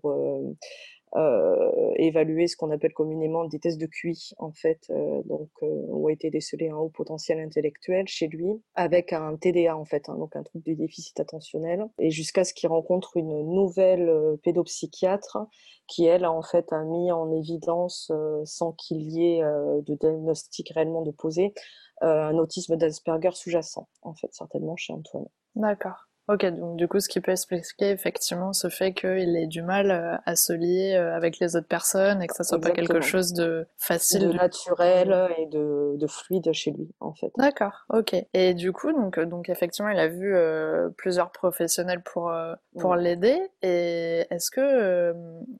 euh, 1.16 1.50
euh, 1.80 1.92
évaluer 1.96 2.46
ce 2.46 2.56
qu'on 2.56 2.70
appelle 2.70 2.92
communément 2.92 3.44
des 3.44 3.58
tests 3.58 3.80
de 3.80 3.86
QI, 3.86 4.32
en 4.38 4.52
fait, 4.52 4.86
euh, 4.90 5.22
donc 5.24 5.50
euh, 5.62 5.66
où 5.88 6.08
a 6.08 6.12
été 6.12 6.30
décelé 6.30 6.68
un 6.70 6.76
haut 6.76 6.88
potentiel 6.88 7.40
intellectuel 7.40 8.06
chez 8.06 8.28
lui, 8.28 8.62
avec 8.74 9.12
un 9.12 9.36
TDA, 9.36 9.76
en 9.76 9.84
fait, 9.84 10.08
hein, 10.08 10.16
donc 10.16 10.36
un 10.36 10.42
trouble 10.42 10.64
du 10.64 10.76
déficit 10.76 11.18
attentionnel, 11.20 11.86
et 11.98 12.10
jusqu'à 12.10 12.44
ce 12.44 12.54
qu'il 12.54 12.68
rencontre 12.68 13.16
une 13.16 13.42
nouvelle 13.52 14.38
pédopsychiatre 14.42 15.38
qui, 15.86 16.04
elle, 16.04 16.24
a 16.24 16.32
en 16.32 16.42
fait 16.42 16.72
a 16.72 16.84
mis 16.84 17.10
en 17.10 17.32
évidence, 17.32 18.12
sans 18.44 18.72
qu'il 18.72 19.02
y 19.10 19.34
ait 19.34 19.42
de 19.42 19.94
diagnostic 19.94 20.70
réellement 20.70 21.02
de 21.02 21.10
posé, 21.10 21.52
un 22.00 22.38
autisme 22.38 22.76
d'Asperger 22.76 23.32
sous-jacent, 23.32 23.88
en 24.02 24.14
fait, 24.14 24.32
certainement 24.32 24.76
chez 24.76 24.92
Antoine. 24.92 25.26
D'accord. 25.56 26.09
Ok, 26.30 26.46
donc 26.46 26.76
du 26.76 26.86
coup, 26.86 27.00
ce 27.00 27.08
qui 27.08 27.20
peut 27.20 27.32
expliquer 27.32 27.90
effectivement 27.90 28.52
ce 28.52 28.68
fait 28.68 28.92
qu'il 28.92 29.36
ait 29.36 29.48
du 29.48 29.62
mal 29.62 29.90
euh, 29.90 30.16
à 30.26 30.36
se 30.36 30.52
lier 30.52 30.94
euh, 30.94 31.16
avec 31.16 31.40
les 31.40 31.56
autres 31.56 31.66
personnes 31.66 32.22
et 32.22 32.28
que 32.28 32.34
ça 32.36 32.44
soit 32.44 32.60
pas 32.60 32.70
quelque 32.70 33.00
chose 33.00 33.32
de 33.32 33.66
facile, 33.76 34.28
de 34.28 34.32
naturel 34.34 35.28
et 35.38 35.46
de, 35.46 35.96
de, 35.96 36.06
fluide 36.06 36.52
chez 36.52 36.70
lui, 36.70 36.88
en 37.00 37.14
fait. 37.14 37.32
D'accord, 37.36 37.84
ok. 37.88 38.14
Et 38.32 38.54
du 38.54 38.70
coup, 38.72 38.92
donc, 38.92 39.18
euh, 39.18 39.26
donc 39.26 39.48
effectivement, 39.48 39.90
il 39.90 39.98
a 39.98 40.06
vu 40.06 40.32
euh, 40.32 40.88
plusieurs 40.96 41.32
professionnels 41.32 42.00
pour 42.00 42.32
pour 42.78 42.94
l'aider. 42.94 43.40
Et 43.62 44.24
est-ce 44.30 44.52
que 44.52 44.60
euh, 44.60 45.12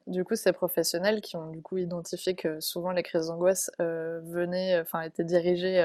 du 0.07 0.23
coup, 0.23 0.35
ces 0.35 0.53
professionnels 0.53 1.19
qui 1.19 1.35
ont 1.35 1.47
du 1.47 1.61
coup 1.61 1.79
identifié 1.79 2.33
que 2.33 2.61
souvent 2.61 2.91
les 2.91 3.03
crises 3.03 3.27
d'angoisse 3.27 3.71
venaient, 3.79 4.79
enfin, 4.79 5.01
étaient 5.01 5.25
dirigées 5.25 5.83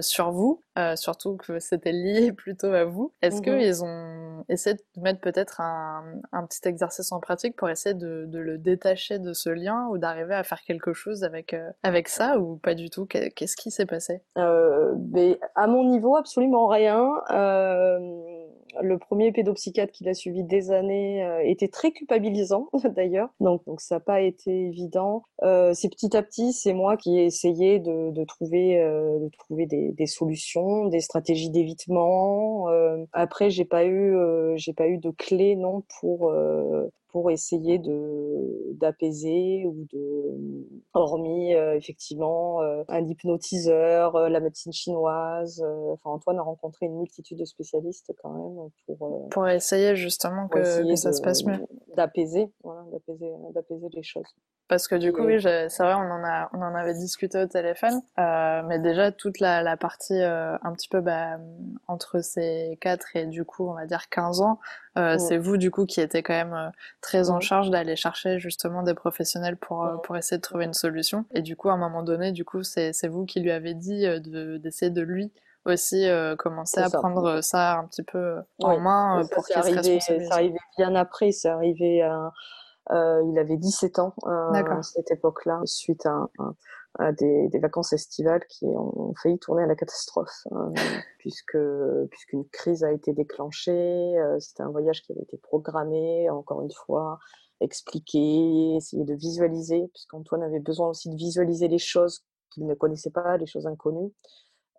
sur 0.00 0.30
vous, 0.30 0.62
surtout 0.94 1.36
que 1.36 1.58
c'était 1.58 1.92
lié 1.92 2.32
plutôt 2.36 2.72
à 2.72 2.84
vous, 2.84 3.12
est-ce 3.20 3.38
mmh 3.38 3.42
qu'ils 3.42 3.84
ont 3.84 4.27
essayer 4.48 4.76
de 4.76 5.00
mettre 5.00 5.20
peut-être 5.20 5.60
un, 5.60 6.04
un, 6.32 6.46
petit 6.46 6.66
exercice 6.66 7.12
en 7.12 7.20
pratique 7.20 7.56
pour 7.56 7.68
essayer 7.68 7.94
de, 7.94 8.24
de 8.26 8.38
le 8.38 8.58
détacher 8.58 9.18
de 9.18 9.32
ce 9.32 9.50
lien 9.50 9.86
ou 9.90 9.98
d'arriver 9.98 10.34
à 10.34 10.42
faire 10.42 10.62
quelque 10.62 10.92
chose 10.92 11.24
avec, 11.24 11.54
euh, 11.54 11.70
avec 11.82 12.08
ça 12.08 12.38
ou 12.38 12.56
pas 12.56 12.74
du 12.74 12.90
tout? 12.90 13.06
Qu'est-ce 13.06 13.56
qui 13.56 13.70
s'est 13.70 13.86
passé? 13.86 14.22
Euh, 14.36 14.94
mais 15.12 15.38
À 15.54 15.66
mon 15.66 15.84
niveau, 15.84 16.16
absolument 16.16 16.66
rien. 16.66 17.10
Euh, 17.30 17.98
le 18.82 18.98
premier 18.98 19.32
pédopsychiatre 19.32 19.92
qu'il 19.92 20.08
a 20.08 20.14
suivi 20.14 20.44
des 20.44 20.70
années 20.70 21.26
était 21.44 21.68
très 21.68 21.92
culpabilisant 21.92 22.68
d'ailleurs, 22.96 23.30
donc, 23.40 23.64
donc 23.66 23.80
ça 23.80 23.96
n'a 23.96 24.00
pas 24.00 24.20
été 24.20 24.66
évident. 24.66 25.22
c'est 25.42 25.90
petit 25.90 26.16
à 26.16 26.22
petit, 26.22 26.52
c'est 26.52 26.72
moi 26.72 26.96
qui 26.96 27.18
ai 27.18 27.24
essayé 27.24 27.78
de, 27.78 28.10
de 28.10 28.24
trouver, 28.24 28.78
de 28.78 29.28
trouver 29.38 29.66
des, 29.66 29.92
des, 29.92 30.06
solutions, 30.06 30.86
des 30.86 31.00
stratégies 31.00 31.50
d'évitement. 31.50 32.68
après, 33.12 33.50
j'ai 33.50 33.64
pas 33.64 33.84
eu, 33.84 34.16
j'ai 34.56 34.72
pas 34.72 34.88
eu 34.88 34.98
de 34.98 35.10
clé 35.10 35.56
non 35.56 35.82
pour 36.00 36.32
pour 37.18 37.32
essayer 37.32 37.80
de 37.80 38.74
d'apaiser 38.74 39.64
ou 39.66 39.88
de 39.92 40.68
hormis 40.94 41.52
euh, 41.52 41.74
effectivement 41.74 42.62
euh, 42.62 42.84
un 42.86 43.04
hypnotiseur, 43.04 44.14
euh, 44.14 44.28
la 44.28 44.38
médecine 44.38 44.72
chinoise. 44.72 45.60
enfin 45.94 46.10
Antoine 46.10 46.38
a 46.38 46.42
rencontré 46.42 46.86
une 46.86 46.96
multitude 46.96 47.36
de 47.36 47.44
spécialistes 47.44 48.12
quand 48.22 48.30
même 48.30 48.70
pour 48.86 49.28
pour 49.30 49.48
essayer 49.48 49.96
justement 49.96 50.46
que, 50.46 50.62
ça 50.94 51.12
se 51.12 51.20
passe 51.20 51.44
mieux, 51.44 51.58
d'apaiser, 51.96 52.52
voilà, 52.62 52.84
d'apaiser 52.92 53.32
d'apaiser 53.52 53.88
les 53.92 54.04
choses. 54.04 54.32
Parce 54.68 54.86
que 54.86 54.94
du 54.94 55.12
coup, 55.12 55.22
oui, 55.22 55.40
c'est 55.40 55.78
vrai, 55.78 55.94
on 55.94 56.10
en, 56.10 56.24
a, 56.24 56.50
on 56.52 56.60
en 56.60 56.74
avait 56.74 56.94
discuté 56.94 57.42
au 57.42 57.46
téléphone, 57.46 58.02
euh, 58.18 58.62
mais 58.66 58.78
déjà 58.78 59.12
toute 59.12 59.40
la, 59.40 59.62
la 59.62 59.76
partie 59.76 60.20
euh, 60.20 60.56
un 60.62 60.72
petit 60.72 60.88
peu 60.88 61.00
bah, 61.00 61.38
entre 61.86 62.20
ces 62.20 62.76
4 62.80 63.16
et 63.16 63.26
du 63.26 63.44
coup, 63.44 63.68
on 63.68 63.74
va 63.74 63.86
dire 63.86 64.08
15 64.10 64.42
ans, 64.42 64.58
euh, 64.98 65.16
c'est 65.18 65.38
vous 65.38 65.56
du 65.56 65.70
coup 65.70 65.86
qui 65.86 66.00
étiez 66.00 66.22
quand 66.22 66.34
même 66.34 66.54
euh, 66.54 66.70
très 67.00 67.30
en 67.30 67.40
charge 67.40 67.70
d'aller 67.70 67.94
chercher 67.94 68.40
justement 68.40 68.82
des 68.82 68.94
professionnels 68.94 69.56
pour, 69.56 69.84
euh, 69.84 69.96
pour 69.98 70.16
essayer 70.16 70.38
de 70.38 70.42
trouver 70.42 70.64
une 70.64 70.74
solution. 70.74 71.24
Et 71.32 71.42
du 71.42 71.56
coup, 71.56 71.68
à 71.68 71.74
un 71.74 71.78
moment 71.78 72.02
donné, 72.02 72.32
du 72.32 72.44
coup, 72.44 72.62
c'est 72.62 72.92
vous 73.08 73.24
qui 73.24 73.40
lui 73.40 73.50
avez 73.50 73.74
dit 73.74 74.06
d'essayer 74.60 74.90
de, 74.90 75.02
lui 75.02 75.32
aussi 75.64 76.06
commencer 76.38 76.80
à 76.80 76.90
prendre 76.90 77.42
ça 77.42 77.78
un 77.78 77.84
petit 77.84 78.02
peu 78.02 78.36
en 78.62 78.78
main 78.78 79.22
pour 79.32 79.46
qu'il 79.46 79.54
se 79.54 79.60
responsabilise. 79.60 80.04
C'est 80.06 80.32
arrivé 80.32 80.58
bien 80.76 80.94
après, 80.94 81.30
c'est 81.30 81.48
arrivé 81.48 82.02
à 82.02 82.32
euh, 82.90 83.22
il 83.30 83.38
avait 83.38 83.56
17 83.56 83.98
ans 83.98 84.14
euh, 84.26 84.52
à 84.52 84.82
cette 84.82 85.10
époque-là, 85.10 85.60
suite 85.64 86.06
à, 86.06 87.12
des, 87.12 87.50
vacances 87.60 87.92
estivales 87.92 88.44
qui 88.48 88.64
ont, 88.66 89.12
failli 89.22 89.38
tourner 89.38 89.62
à 89.64 89.66
la 89.66 89.76
catastrophe, 89.76 90.46
hein, 90.50 90.72
puisque 91.18 91.58
puisqu'une 92.10 92.48
crise 92.48 92.84
a 92.84 92.92
été 92.92 93.12
déclenchée. 93.12 94.18
Euh, 94.18 94.38
c'était 94.40 94.62
un 94.62 94.70
voyage 94.70 95.02
qui 95.02 95.12
avait 95.12 95.22
été 95.22 95.36
programmé, 95.38 96.30
encore 96.30 96.62
une 96.62 96.72
fois, 96.72 97.18
expliqué, 97.60 98.76
essayer 98.76 99.04
de 99.04 99.14
visualiser, 99.14 99.88
puisqu'Antoine 99.92 100.42
avait 100.42 100.60
besoin 100.60 100.88
aussi 100.88 101.10
de 101.10 101.16
visualiser 101.16 101.68
les 101.68 101.78
choses 101.78 102.24
qu'il 102.50 102.66
ne 102.66 102.74
connaissait 102.74 103.10
pas, 103.10 103.36
les 103.36 103.46
choses 103.46 103.66
inconnues. 103.66 104.12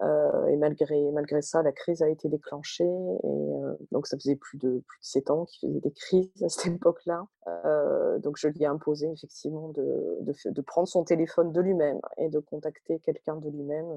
Euh, 0.01 0.45
et 0.47 0.55
malgré, 0.55 1.11
malgré 1.11 1.41
ça, 1.41 1.61
la 1.61 1.71
crise 1.71 2.01
a 2.01 2.09
été 2.09 2.29
déclenchée. 2.29 2.85
Et 2.85 3.27
euh, 3.27 3.75
donc, 3.91 4.07
ça 4.07 4.17
faisait 4.17 4.35
plus 4.35 4.57
de, 4.57 4.79
plus 4.87 4.99
de 4.99 5.05
7 5.05 5.31
ans 5.31 5.45
qu'il 5.45 5.69
faisait 5.69 5.81
des 5.81 5.91
crises 5.91 6.43
à 6.43 6.49
cette 6.49 6.73
époque-là. 6.73 7.27
Euh, 7.47 8.17
donc, 8.19 8.37
je 8.37 8.47
lui 8.47 8.63
ai 8.63 8.65
imposé 8.65 9.11
effectivement 9.11 9.69
de, 9.69 10.19
de, 10.21 10.61
prendre 10.61 10.87
son 10.87 11.03
téléphone 11.03 11.51
de 11.51 11.61
lui-même 11.61 11.99
et 12.17 12.29
de 12.29 12.39
contacter 12.39 12.99
quelqu'un 12.99 13.35
de 13.35 13.49
lui-même 13.49 13.87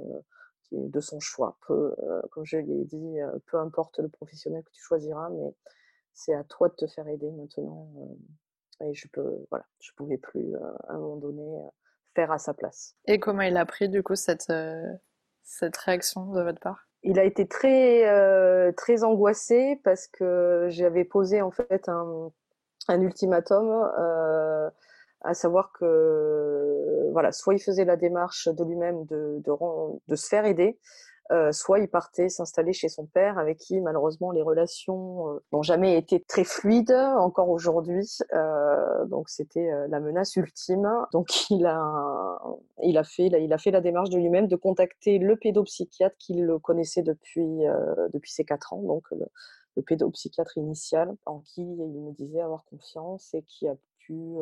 de 0.73 1.01
son 1.01 1.21
choix. 1.21 1.57
Peu, 1.67 1.95
comme 2.31 2.45
je 2.45 2.57
lui 2.57 2.81
ai 2.81 2.85
dit, 2.85 3.19
peu 3.47 3.59
importe 3.59 3.99
le 3.99 4.09
professionnel 4.09 4.63
que 4.65 4.71
tu 4.71 4.83
choisiras, 4.83 5.29
mais 5.31 5.55
c'est 6.15 6.35
à 6.35 6.45
toi 6.45 6.69
de 6.69 6.75
te 6.75 6.87
faire 6.87 7.07
aider 7.09 7.31
maintenant. 7.31 7.89
et 8.81 8.95
je 8.95 9.07
peux, 9.09 9.45
voilà, 9.51 9.67
pouvais 9.97 10.17
plus 10.17 10.55
à 10.57 10.95
un 10.95 10.99
moment 10.99 11.17
donné 11.17 11.59
faire 12.15 12.33
à 12.33 12.39
sa 12.39 12.55
place. 12.55 12.97
Et 13.07 13.21
comment 13.21 13.43
il 13.43 13.57
a 13.57 13.67
pris 13.67 13.91
du 13.91 14.03
coup 14.03 14.15
cette 14.15 14.51
cette 15.43 15.77
réaction 15.77 16.27
de 16.27 16.43
votre 16.43 16.61
part? 16.61 16.87
Il 17.03 17.19
a 17.19 17.25
été 17.25 17.47
très 17.49 18.09
euh, 18.09 18.71
très 18.73 19.03
angoissé 19.03 19.81
parce 19.83 20.07
que 20.07 20.67
j'avais 20.71 21.05
posé 21.05 21.43
en 21.43 21.51
fait 21.51 21.89
un, 21.89 22.31
ultimatum, 23.01 23.91
euh, 23.99 24.71
à 25.23 25.35
savoir 25.35 25.73
que 25.73 27.11
voilà, 27.13 27.33
soit 27.33 27.55
il 27.55 27.61
faisait 27.61 27.85
la 27.85 27.97
démarche 27.97 28.49
de 28.49 28.65
lui-même 28.65 29.05
de, 29.07 29.41
de, 29.45 29.53
de, 30.09 30.17
se 30.17 30.29
faire 30.29 30.45
aider, 30.45 30.79
euh, 31.33 31.51
soit 31.51 31.79
il 31.79 31.89
partait 31.89 32.29
s'installer 32.29 32.75
chez 32.75 32.91
son 32.91 33.07
père, 33.07 33.39
avec 33.39 33.57
qui 33.57 33.81
malheureusement 33.81 34.33
les 34.33 34.43
relations 34.43 35.31
euh, 35.31 35.43
n'ont 35.51 35.62
jamais 35.62 35.97
été 35.97 36.21
très 36.21 36.45
fluides 36.45 36.93
encore 36.93 37.49
aujourd'hui. 37.49 38.19
Euh, 38.35 39.07
donc 39.07 39.31
c'était 39.31 39.71
la 39.89 40.01
menace 40.01 40.37
ultime. 40.37 40.91
Donc 41.12 41.29
il 41.51 41.65
a, 41.65 42.39
il 42.83 42.99
a 42.99 43.05
fait, 43.05 43.29
il 43.29 43.53
a 43.53 43.59
fait 43.59 43.71
la 43.71 43.81
démarche 43.81 44.11
de 44.11 44.19
lui-même 44.19 44.47
de 44.47 44.57
contacter 44.57 45.19
le 45.19 45.37
pédopsychiatre 45.37 46.17
qu'il 46.19 46.55
connaissait 46.62 47.03
depuis 47.03 47.65
depuis 48.12 48.31
ses 48.31 48.45
quatre 48.45 48.75
ans, 48.75 48.83
donc 48.83 49.05
le, 49.11 49.25
le 49.77 49.83
pédopsychiatre 49.83 50.59
initial, 50.59 51.15
en 51.25 51.41
qui 51.41 51.62
il 51.62 52.01
me 52.03 52.12
disait 52.12 52.43
avoir 52.43 52.65
confiance 52.65 53.33
et 53.33 53.43
qui 53.43 53.67
a 53.69 53.75
pu 54.01 54.37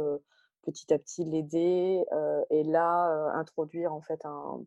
petit 0.63 0.93
à 0.93 0.99
petit 0.99 1.25
l'aider 1.25 2.05
et 2.51 2.65
là 2.65 3.31
introduire 3.35 3.93
en 3.93 4.01
fait 4.01 4.25
un 4.25 4.61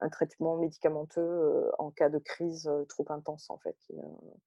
un 0.00 0.08
traitement 0.08 0.56
médicamenteux 0.56 1.70
en 1.78 1.90
cas 1.90 2.08
de 2.08 2.18
crise 2.18 2.70
trop 2.88 3.04
intense 3.10 3.50
en 3.50 3.58
fait 3.58 3.76
qu'il 3.86 3.96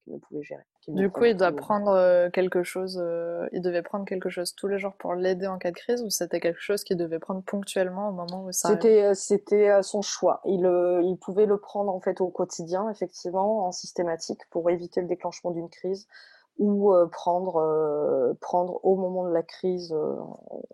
ne 0.08 0.18
pouvait 0.18 0.44
gérer. 0.44 0.64
Du 0.88 1.10
coup, 1.10 1.26
il 1.26 1.38
doit 1.38 1.52
prendre 1.52 2.30
quelque 2.30 2.64
chose. 2.64 3.02
il 3.52 3.62
devait 3.62 3.82
prendre 3.82 4.06
quelque 4.06 4.30
chose 4.30 4.56
tous 4.56 4.68
les 4.68 4.80
jours 4.80 4.94
pour 4.94 5.14
l'aider 5.14 5.48
en 5.48 5.58
cas 5.58 5.72
de 5.72 5.76
crise, 5.76 6.04
ou 6.04 6.10
c'était 6.10 6.40
quelque 6.40 6.60
chose 6.62 6.84
qu'il 6.84 6.98
devait 6.98 7.20
prendre 7.20 7.42
ponctuellement 7.44 8.10
au 8.10 8.14
moment 8.14 8.46
où 8.46 8.52
ça. 8.52 8.70
C'était 8.70 9.14
c'était 9.16 9.82
son 9.82 10.02
choix. 10.02 10.42
Il 10.46 10.66
il 11.04 11.18
pouvait 11.18 11.46
le 11.46 11.58
prendre 11.58 11.94
en 11.94 12.00
fait 12.00 12.22
au 12.22 12.30
quotidien, 12.30 12.90
effectivement, 12.90 13.66
en 13.68 13.72
systématique 13.72 14.42
pour 14.50 14.70
éviter 14.70 15.02
le 15.02 15.08
déclenchement 15.08 15.52
d'une 15.52 15.70
crise 15.70 16.08
ou 16.58 16.94
euh, 16.94 17.08
prendre, 17.08 17.58
euh, 17.58 18.34
prendre 18.40 18.80
au 18.84 18.96
moment 18.96 19.28
de 19.28 19.34
la 19.34 19.44
crise 19.44 19.92
euh, 19.94 20.16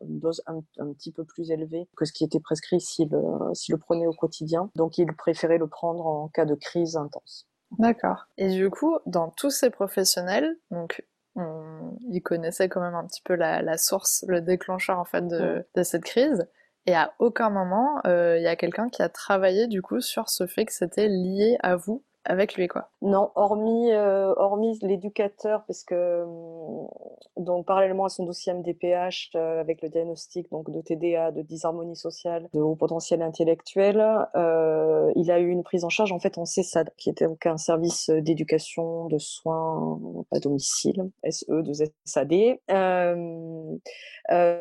une 0.01 0.19
dose 0.19 0.41
un, 0.45 0.61
un, 0.77 0.91
petit 0.93 1.11
peu 1.11 1.23
plus 1.23 1.51
élevée 1.51 1.87
que 1.95 2.05
ce 2.05 2.11
qui 2.11 2.23
était 2.23 2.39
prescrit 2.39 2.81
s'il 2.81 3.09
si 3.53 3.71
le 3.71 3.77
prenait 3.77 4.07
au 4.07 4.13
quotidien. 4.13 4.69
Donc 4.75 4.97
il 4.97 5.13
préférait 5.15 5.57
le 5.57 5.67
prendre 5.67 6.05
en 6.05 6.27
cas 6.27 6.45
de 6.45 6.55
crise 6.55 6.97
intense. 6.97 7.47
D'accord. 7.77 8.25
Et 8.37 8.49
du 8.49 8.69
coup, 8.69 8.97
dans 9.05 9.29
tous 9.29 9.51
ces 9.51 9.69
professionnels, 9.69 10.57
donc 10.71 11.05
on, 11.35 11.97
ils 12.09 12.21
connaissaient 12.21 12.67
quand 12.67 12.81
même 12.81 12.95
un 12.95 13.05
petit 13.05 13.21
peu 13.21 13.35
la, 13.35 13.61
la 13.61 13.77
source, 13.77 14.25
le 14.27 14.41
déclencheur 14.41 14.99
en 14.99 15.05
fait 15.05 15.27
de, 15.27 15.65
de 15.75 15.83
cette 15.83 16.03
crise. 16.03 16.47
Et 16.87 16.95
à 16.95 17.13
aucun 17.19 17.51
moment, 17.51 18.01
il 18.05 18.41
y 18.41 18.47
a 18.47 18.55
quelqu'un 18.55 18.89
qui 18.89 19.03
a 19.03 19.09
travaillé 19.09 19.67
du 19.67 19.81
coup 19.81 20.01
sur 20.01 20.29
ce 20.29 20.47
fait 20.47 20.65
que 20.65 20.73
c'était 20.73 21.07
lié 21.07 21.57
à 21.61 21.75
vous 21.75 22.03
avec 22.29 22.53
lui 22.53 22.67
quoi. 22.67 22.89
Non, 23.01 23.31
hormis 23.33 23.91
euh, 23.91 24.33
hormis 24.37 24.77
l'éducateur 24.83 25.63
parce 25.65 25.83
que 25.83 25.95
euh, 25.95 26.25
donc 27.37 27.65
parallèlement 27.65 28.05
à 28.05 28.09
son 28.09 28.23
dossier 28.23 28.53
MDPH 28.53 29.31
euh, 29.35 29.59
avec 29.59 29.81
le 29.81 29.89
diagnostic 29.89 30.49
donc 30.51 30.69
de 30.69 30.79
TDA, 30.79 31.31
de 31.31 31.41
disharmonie 31.41 31.95
sociale, 31.95 32.47
de 32.53 32.59
haut 32.59 32.75
potentiel 32.75 33.23
intellectuel, 33.23 34.05
euh, 34.35 35.11
il 35.15 35.31
a 35.31 35.39
eu 35.39 35.49
une 35.49 35.63
prise 35.63 35.83
en 35.83 35.89
charge 35.89 36.11
en 36.11 36.19
fait 36.19 36.37
en 36.37 36.45
CESAD 36.45 36.91
qui 36.97 37.09
était 37.09 37.25
donc 37.25 37.45
un 37.47 37.57
service 37.57 38.11
d'éducation 38.11 39.07
de 39.07 39.17
soins 39.17 39.99
à 40.31 40.39
domicile, 40.39 41.09
SE 41.27 41.45
de 41.49 41.73
SAD. 42.05 42.59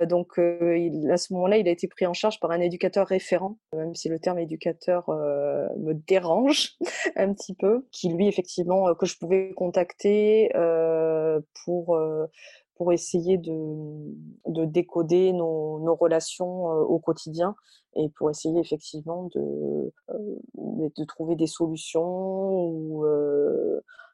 donc 0.09 0.39
à 0.39 1.17
ce 1.19 1.33
moment-là, 1.35 1.59
il 1.59 1.69
a 1.69 1.71
été 1.71 1.87
pris 1.87 2.07
en 2.07 2.15
charge 2.15 2.41
par 2.41 2.51
un 2.51 2.61
éducateur 2.61 3.07
référent, 3.07 3.59
même 3.75 3.95
si 3.95 4.09
le 4.09 4.19
terme 4.19 4.39
éducateur 4.39 5.11
me 5.11 5.93
dérange 5.93 6.79
un 7.17 7.35
petit 7.35 7.58
qui 7.93 8.09
lui 8.09 8.29
effectivement 8.29 8.89
euh, 8.89 8.95
que 8.95 9.07
je 9.07 9.19
pouvais 9.19 9.53
contacter 9.55 10.51
euh, 10.57 11.41
pour 11.65 11.97
euh, 11.97 12.27
pour 12.77 12.93
essayer 12.93 13.39
de, 13.39 13.53
de 14.47 14.65
décoder 14.65 15.33
nos, 15.33 15.81
nos 15.81 15.97
relations 15.97 16.67
au 16.67 17.01
quotidien 17.01 17.57
et 17.97 18.09
pour 18.11 18.31
essayer 18.31 18.61
effectivement 18.61 19.29
de, 19.35 19.93
de 20.55 21.05
trouver 21.05 21.35
des 21.35 21.49
solutions 21.49 22.07
ou 22.07 23.05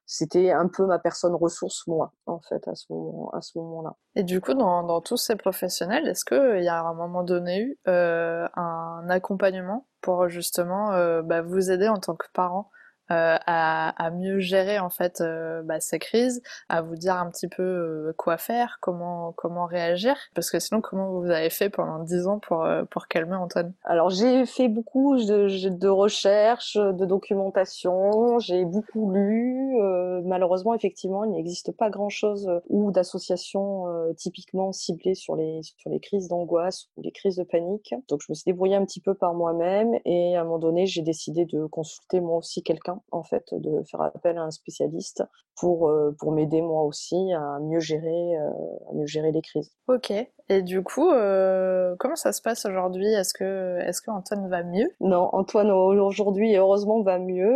c'était 0.06 0.50
un 0.50 0.68
peu 0.68 0.86
ma 0.86 0.98
personne 0.98 1.34
ressource 1.34 1.86
moi 1.86 2.12
en 2.26 2.40
fait 2.40 2.66
à 2.68 2.74
ce 2.74 2.92
moment 2.92 3.32
moment-là. 3.54 3.96
Et 4.16 4.22
du 4.22 4.40
coup 4.40 4.54
dans, 4.54 4.82
dans 4.82 5.00
tous 5.00 5.16
ces 5.16 5.36
professionnels, 5.36 6.06
est-ce 6.06 6.24
que 6.24 6.58
il 6.58 6.64
y 6.64 6.68
a 6.68 6.80
à 6.80 6.82
un 6.82 6.94
moment 6.94 7.22
donné 7.22 7.60
eu 7.60 7.78
euh, 7.88 8.46
un 8.54 9.06
accompagnement 9.08 9.86
pour 10.00 10.28
justement 10.28 10.92
euh, 10.92 11.22
bah, 11.22 11.42
vous 11.42 11.70
aider 11.70 11.88
en 11.88 11.98
tant 11.98 12.14
que 12.14 12.26
parent 12.32 12.70
euh, 13.10 13.36
à, 13.46 14.02
à, 14.02 14.10
mieux 14.10 14.38
gérer 14.38 14.78
en 14.78 14.88
fait 14.88 15.20
euh, 15.20 15.62
bah, 15.62 15.78
ces 15.78 15.98
crises, 15.98 16.40
à 16.70 16.80
vous 16.80 16.96
dire 16.96 17.16
un 17.16 17.28
petit 17.28 17.48
peu 17.48 17.62
euh, 17.62 18.14
quoi 18.16 18.38
faire, 18.38 18.78
comment 18.80 19.32
comment 19.32 19.66
réagir, 19.66 20.16
parce 20.34 20.50
que 20.50 20.58
sinon 20.58 20.80
comment 20.80 21.10
vous 21.10 21.28
avez 21.28 21.50
fait 21.50 21.68
pendant 21.68 21.98
dix 21.98 22.26
ans 22.26 22.38
pour 22.38 22.66
pour 22.90 23.06
calmer 23.08 23.36
Antoine? 23.36 23.74
Alors 23.84 24.08
j'ai 24.08 24.46
fait 24.46 24.68
beaucoup 24.68 25.16
de, 25.16 25.68
de 25.68 25.88
recherches, 25.88 26.78
de 26.78 27.04
documentation, 27.04 28.38
j'ai 28.38 28.64
beaucoup 28.64 29.12
lu. 29.12 29.76
malheureusement 30.24 30.72
effectivement 30.72 31.24
il 31.24 31.32
n'existe 31.32 31.76
pas 31.76 31.90
grand 31.90 32.08
chose 32.08 32.50
ou 32.70 32.90
d'associations 32.90 33.84
typiquement 34.16 34.72
ciblées 34.72 35.14
sur 35.14 35.36
les 35.36 35.60
sur 35.62 35.90
les 35.90 36.00
crises 36.00 36.28
d'angoisse 36.28 36.88
ou 36.96 37.02
les 37.02 37.12
crises 37.12 37.36
de 37.36 37.44
panique. 37.44 37.94
Donc 38.08 38.22
je 38.22 38.26
me 38.30 38.34
suis 38.34 38.44
débrouillée 38.46 38.76
un 38.76 38.84
petit 38.86 39.00
peu 39.00 39.12
par 39.12 39.34
moi-même 39.34 39.92
et 40.06 40.36
à 40.36 40.40
un 40.40 40.44
moment 40.44 40.58
donné 40.58 40.86
j'ai 40.86 41.02
décidé 41.02 41.44
de 41.44 41.66
consulter 41.66 42.22
moi 42.22 42.38
aussi 42.38 42.62
quelqu'un 42.62 42.93
en 43.10 43.22
fait, 43.22 43.46
de 43.52 43.82
faire 43.82 44.00
appel 44.02 44.38
à 44.38 44.42
un 44.42 44.50
spécialiste 44.50 45.22
pour, 45.56 45.88
euh, 45.88 46.14
pour 46.18 46.32
m'aider 46.32 46.60
moi 46.62 46.82
aussi 46.82 47.32
à 47.32 47.58
mieux 47.60 47.80
gérer, 47.80 48.36
euh, 48.36 48.50
à 48.90 48.94
mieux 48.94 49.06
gérer 49.06 49.32
les 49.32 49.42
crises. 49.42 49.70
Ok. 49.88 50.12
Et 50.48 50.62
du 50.62 50.82
coup, 50.82 51.10
euh, 51.10 51.94
comment 51.98 52.16
ça 52.16 52.32
se 52.32 52.42
passe 52.42 52.66
aujourd'hui? 52.66 53.06
Est-ce 53.06 53.32
que, 53.32 53.78
est-ce 53.80 54.02
que 54.02 54.10
Antoine 54.10 54.48
va 54.48 54.62
mieux? 54.62 54.90
Non, 55.00 55.30
Antoine 55.32 55.70
aujourd'hui, 55.70 56.54
heureusement, 56.56 57.02
va 57.02 57.18
mieux. 57.18 57.54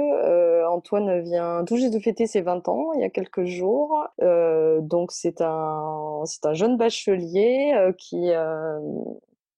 Antoine 0.69 1.21
vient 1.21 1.65
tout 1.67 1.77
juste 1.77 1.93
de 1.93 1.99
fêter 1.99 2.27
ses 2.27 2.41
20 2.41 2.69
ans, 2.69 2.93
il 2.95 3.01
y 3.01 3.05
a 3.05 3.11
quelques 3.11 3.45
jours. 3.45 4.07
donc 4.21 5.13
c'est 5.13 5.41
un, 5.41 6.23
c'est 6.25 6.47
un 6.47 6.55
jeune 6.55 6.77
bachelier 6.77 7.75
qui 7.99 8.31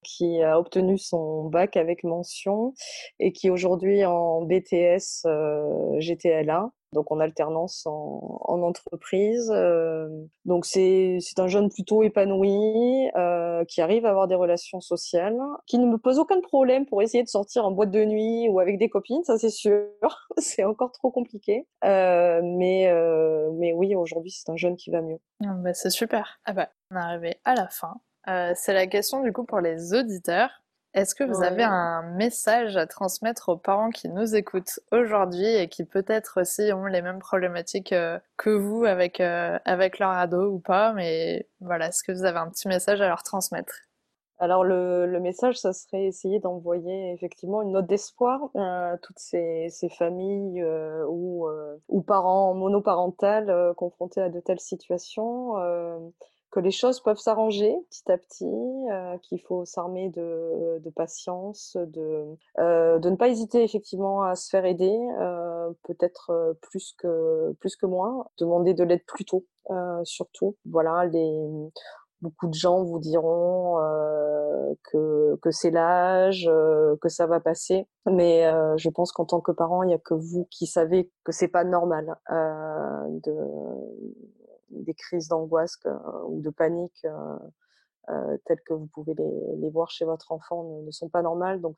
qui 0.02 0.42
a 0.42 0.58
obtenu 0.58 0.98
son 0.98 1.44
bac 1.44 1.76
avec 1.76 2.04
mention 2.04 2.74
et 3.18 3.32
qui 3.32 3.50
aujourd'hui 3.50 4.04
en 4.04 4.42
BTS 4.42 5.26
euh, 5.26 5.98
GTLA, 5.98 6.70
donc 6.92 7.10
en 7.12 7.20
alternance 7.20 7.86
en, 7.86 8.40
en 8.42 8.62
entreprise. 8.62 9.50
Euh, 9.54 10.08
donc 10.44 10.66
c'est 10.66 11.18
un 11.38 11.48
jeune 11.48 11.70
plutôt 11.70 12.02
épanoui, 12.02 13.08
euh, 13.16 13.64
qui 13.66 13.80
arrive 13.80 14.06
à 14.06 14.10
avoir 14.10 14.28
des 14.28 14.34
relations 14.34 14.80
sociales, 14.80 15.38
qui 15.66 15.78
ne 15.78 15.86
me 15.86 15.98
pose 15.98 16.18
aucun 16.18 16.40
problème 16.40 16.86
pour 16.86 17.02
essayer 17.02 17.22
de 17.22 17.28
sortir 17.28 17.64
en 17.64 17.70
boîte 17.70 17.90
de 17.90 18.04
nuit 18.04 18.48
ou 18.48 18.60
avec 18.60 18.78
des 18.78 18.88
copines, 18.88 19.24
ça 19.24 19.38
c'est 19.38 19.50
sûr. 19.50 19.86
c'est 20.38 20.64
encore 20.64 20.92
trop 20.92 21.10
compliqué. 21.10 21.66
Euh, 21.84 22.40
mais, 22.42 22.92
mais 23.54 23.72
oui, 23.72 23.94
aujourd'hui 23.94 24.30
c'est 24.30 24.50
un 24.50 24.56
jeune 24.56 24.76
qui 24.76 24.90
va 24.90 25.02
mieux. 25.02 25.18
Ah 25.44 25.54
bah, 25.54 25.74
c'est 25.74 25.90
super. 25.90 26.40
Ah 26.44 26.52
bah, 26.52 26.68
on 26.90 26.96
est 26.96 27.00
arrivé 27.00 27.36
à 27.44 27.54
la 27.54 27.68
fin. 27.68 28.00
Euh, 28.28 28.52
c'est 28.54 28.74
la 28.74 28.86
question 28.86 29.22
du 29.22 29.32
coup 29.32 29.44
pour 29.44 29.60
les 29.60 29.94
auditeurs. 29.94 30.50
Est-ce 30.92 31.14
que 31.14 31.22
vous 31.22 31.44
avez 31.44 31.62
un 31.62 32.02
message 32.02 32.76
à 32.76 32.84
transmettre 32.84 33.50
aux 33.50 33.56
parents 33.56 33.90
qui 33.90 34.08
nous 34.08 34.34
écoutent 34.34 34.80
aujourd'hui 34.90 35.46
et 35.46 35.68
qui 35.68 35.84
peut-être 35.84 36.40
aussi 36.40 36.72
ont 36.72 36.86
les 36.86 37.00
mêmes 37.00 37.20
problématiques 37.20 37.92
euh, 37.92 38.18
que 38.36 38.50
vous 38.50 38.84
avec, 38.84 39.20
euh, 39.20 39.56
avec 39.64 40.00
leur 40.00 40.10
ado 40.10 40.50
ou 40.50 40.58
pas? 40.58 40.92
Mais 40.92 41.46
voilà, 41.60 41.88
est-ce 41.88 42.02
que 42.02 42.10
vous 42.10 42.24
avez 42.24 42.38
un 42.38 42.48
petit 42.48 42.66
message 42.66 43.00
à 43.00 43.06
leur 43.06 43.22
transmettre? 43.22 43.72
Alors 44.40 44.64
le, 44.64 45.06
le, 45.06 45.20
message, 45.20 45.60
ça 45.60 45.72
serait 45.72 46.06
essayer 46.06 46.40
d'envoyer 46.40 47.12
effectivement 47.12 47.62
une 47.62 47.72
note 47.72 47.86
d'espoir 47.86 48.50
à 48.56 48.96
toutes 49.00 49.18
ces, 49.18 49.68
ces 49.70 49.90
familles 49.90 50.64
ou, 51.06 51.46
ou 51.88 52.00
parents 52.00 52.54
monoparentales 52.54 53.74
confrontés 53.76 54.22
à 54.22 54.28
de 54.30 54.40
telles 54.40 54.58
situations 54.58 55.54
que 56.50 56.60
les 56.60 56.70
choses 56.70 57.00
peuvent 57.00 57.18
s'arranger 57.18 57.74
petit 57.90 58.10
à 58.10 58.18
petit, 58.18 58.44
euh, 58.90 59.16
qu'il 59.18 59.40
faut 59.40 59.64
s'armer 59.64 60.10
de, 60.10 60.78
de, 60.80 60.90
patience, 60.90 61.76
de, 61.76 62.24
euh, 62.58 62.98
de 62.98 63.10
ne 63.10 63.16
pas 63.16 63.28
hésiter 63.28 63.62
effectivement 63.62 64.22
à 64.22 64.34
se 64.34 64.48
faire 64.48 64.64
aider, 64.64 64.96
euh, 65.20 65.70
peut-être 65.84 66.30
euh, 66.30 66.54
plus 66.60 66.94
que 66.98 67.52
plus 67.60 67.76
que 67.76 67.86
moins, 67.86 68.26
demander 68.38 68.74
de 68.74 68.84
l'aide 68.84 69.04
plus 69.06 69.24
tôt, 69.24 69.46
euh, 69.70 70.00
surtout. 70.04 70.56
Voilà, 70.64 71.06
les 71.06 71.40
beaucoup 72.20 72.48
de 72.48 72.54
gens 72.54 72.82
vous 72.84 72.98
diront 72.98 73.76
que 74.92 75.36
que 75.40 75.50
c'est 75.50 75.70
l'âge, 75.70 76.50
que 77.00 77.08
ça 77.08 77.26
va 77.26 77.40
passer, 77.40 77.86
mais 78.06 78.42
je 78.76 78.90
pense 78.90 79.10
qu'en 79.12 79.24
tant 79.24 79.40
que 79.40 79.52
parent, 79.52 79.82
il 79.84 79.86
n'y 79.86 79.94
a 79.94 79.98
que 79.98 80.12
vous 80.12 80.46
qui 80.50 80.66
savez 80.66 81.10
que 81.24 81.32
c'est 81.32 81.48
pas 81.48 81.64
normal 81.64 82.18
de 82.28 83.34
des 84.70 84.94
crises 84.94 85.28
d'angoisse 85.28 85.78
ou 86.26 86.40
de 86.40 86.50
panique 86.50 87.04
euh, 87.04 87.38
euh, 88.08 88.36
telles 88.46 88.60
que 88.62 88.74
vous 88.74 88.86
pouvez 88.86 89.14
les, 89.14 89.70
voir 89.70 89.90
chez 89.90 90.04
votre 90.04 90.32
enfant 90.32 90.82
ne, 90.84 90.90
sont 90.90 91.08
pas 91.08 91.22
normales. 91.22 91.60
Donc 91.60 91.76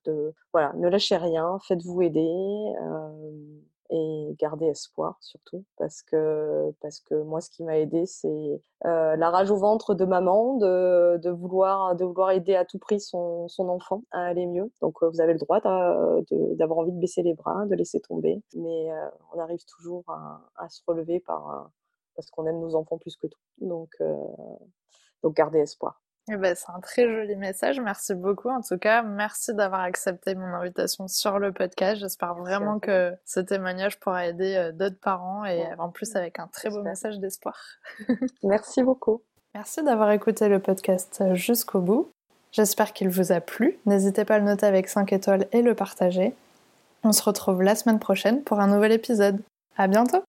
voilà, 0.52 0.72
ne 0.74 0.88
lâchez 0.88 1.16
rien, 1.16 1.58
faites-vous 1.66 2.02
aider 2.02 2.74
euh, 2.82 3.60
et 3.92 4.34
gardez 4.38 4.66
espoir 4.66 5.18
surtout 5.20 5.64
parce 5.76 6.02
que 6.02 6.72
parce 6.80 7.00
que 7.00 7.22
moi 7.22 7.42
ce 7.42 7.50
qui 7.50 7.62
m'a 7.62 7.78
aidé 7.78 8.06
c'est 8.06 8.62
euh, 8.86 9.16
la 9.16 9.30
rage 9.30 9.50
au 9.50 9.56
ventre 9.56 9.94
de 9.94 10.06
maman 10.06 10.56
de, 10.56 11.18
de, 11.18 11.30
vouloir 11.30 11.94
de 11.94 12.04
vouloir 12.04 12.30
aider 12.30 12.54
à 12.54 12.64
tout 12.64 12.78
prix 12.78 13.00
son, 13.00 13.48
son 13.48 13.68
enfant 13.68 14.02
à 14.10 14.24
aller 14.24 14.46
mieux 14.46 14.72
donc 14.80 14.96
euh, 15.02 15.10
vous 15.10 15.20
avez 15.20 15.34
le 15.34 15.38
droit 15.38 15.60
d'avoir 15.60 16.78
envie 16.78 16.92
de 16.92 17.00
baisser 17.00 17.22
les 17.22 17.34
bras 17.34 17.66
de 17.66 17.74
laisser 17.74 18.00
tomber 18.00 18.42
mais 18.56 18.90
euh, 18.90 19.08
on 19.34 19.38
arrive 19.38 19.62
toujours 19.66 20.04
à 20.08 20.68
se 20.70 20.80
relever 20.86 21.20
par 21.20 21.70
parce 22.14 22.30
qu'on 22.30 22.46
aime 22.46 22.60
nos 22.60 22.74
enfants 22.74 22.98
plus 22.98 23.16
que 23.16 23.26
tout. 23.26 23.40
Donc, 23.58 23.90
euh, 24.00 24.16
donc 25.22 25.34
gardez 25.34 25.60
espoir. 25.60 26.00
Eh 26.30 26.36
ben, 26.36 26.54
c'est 26.54 26.70
un 26.70 26.78
très 26.80 27.08
joli 27.08 27.34
message. 27.34 27.80
Merci 27.80 28.14
beaucoup. 28.14 28.48
En 28.48 28.60
tout 28.60 28.78
cas, 28.78 29.02
merci 29.02 29.54
d'avoir 29.54 29.80
accepté 29.80 30.36
mon 30.36 30.46
invitation 30.54 31.08
sur 31.08 31.40
le 31.40 31.52
podcast. 31.52 32.00
J'espère 32.00 32.36
vraiment 32.36 32.78
que 32.78 33.12
ce 33.24 33.40
témoignage 33.40 33.98
pourra 33.98 34.26
aider 34.28 34.54
euh, 34.54 34.72
d'autres 34.72 35.00
parents 35.00 35.44
et 35.44 35.64
en 35.78 35.90
plus 35.90 36.14
avec 36.14 36.38
un 36.38 36.46
très 36.46 36.70
beau 36.70 36.82
message 36.82 37.18
d'espoir. 37.18 37.58
merci 38.44 38.82
beaucoup. 38.84 39.22
Merci 39.54 39.82
d'avoir 39.82 40.12
écouté 40.12 40.48
le 40.48 40.60
podcast 40.60 41.34
jusqu'au 41.34 41.80
bout. 41.80 42.12
J'espère 42.52 42.92
qu'il 42.92 43.08
vous 43.08 43.32
a 43.32 43.40
plu. 43.40 43.78
N'hésitez 43.86 44.24
pas 44.24 44.36
à 44.36 44.38
le 44.38 44.44
noter 44.44 44.66
avec 44.66 44.88
5 44.88 45.12
étoiles 45.12 45.46
et 45.52 45.62
le 45.62 45.74
partager. 45.74 46.34
On 47.02 47.12
se 47.12 47.22
retrouve 47.22 47.62
la 47.62 47.74
semaine 47.74 47.98
prochaine 47.98 48.42
pour 48.42 48.60
un 48.60 48.68
nouvel 48.68 48.92
épisode. 48.92 49.40
À 49.76 49.88
bientôt! 49.88 50.22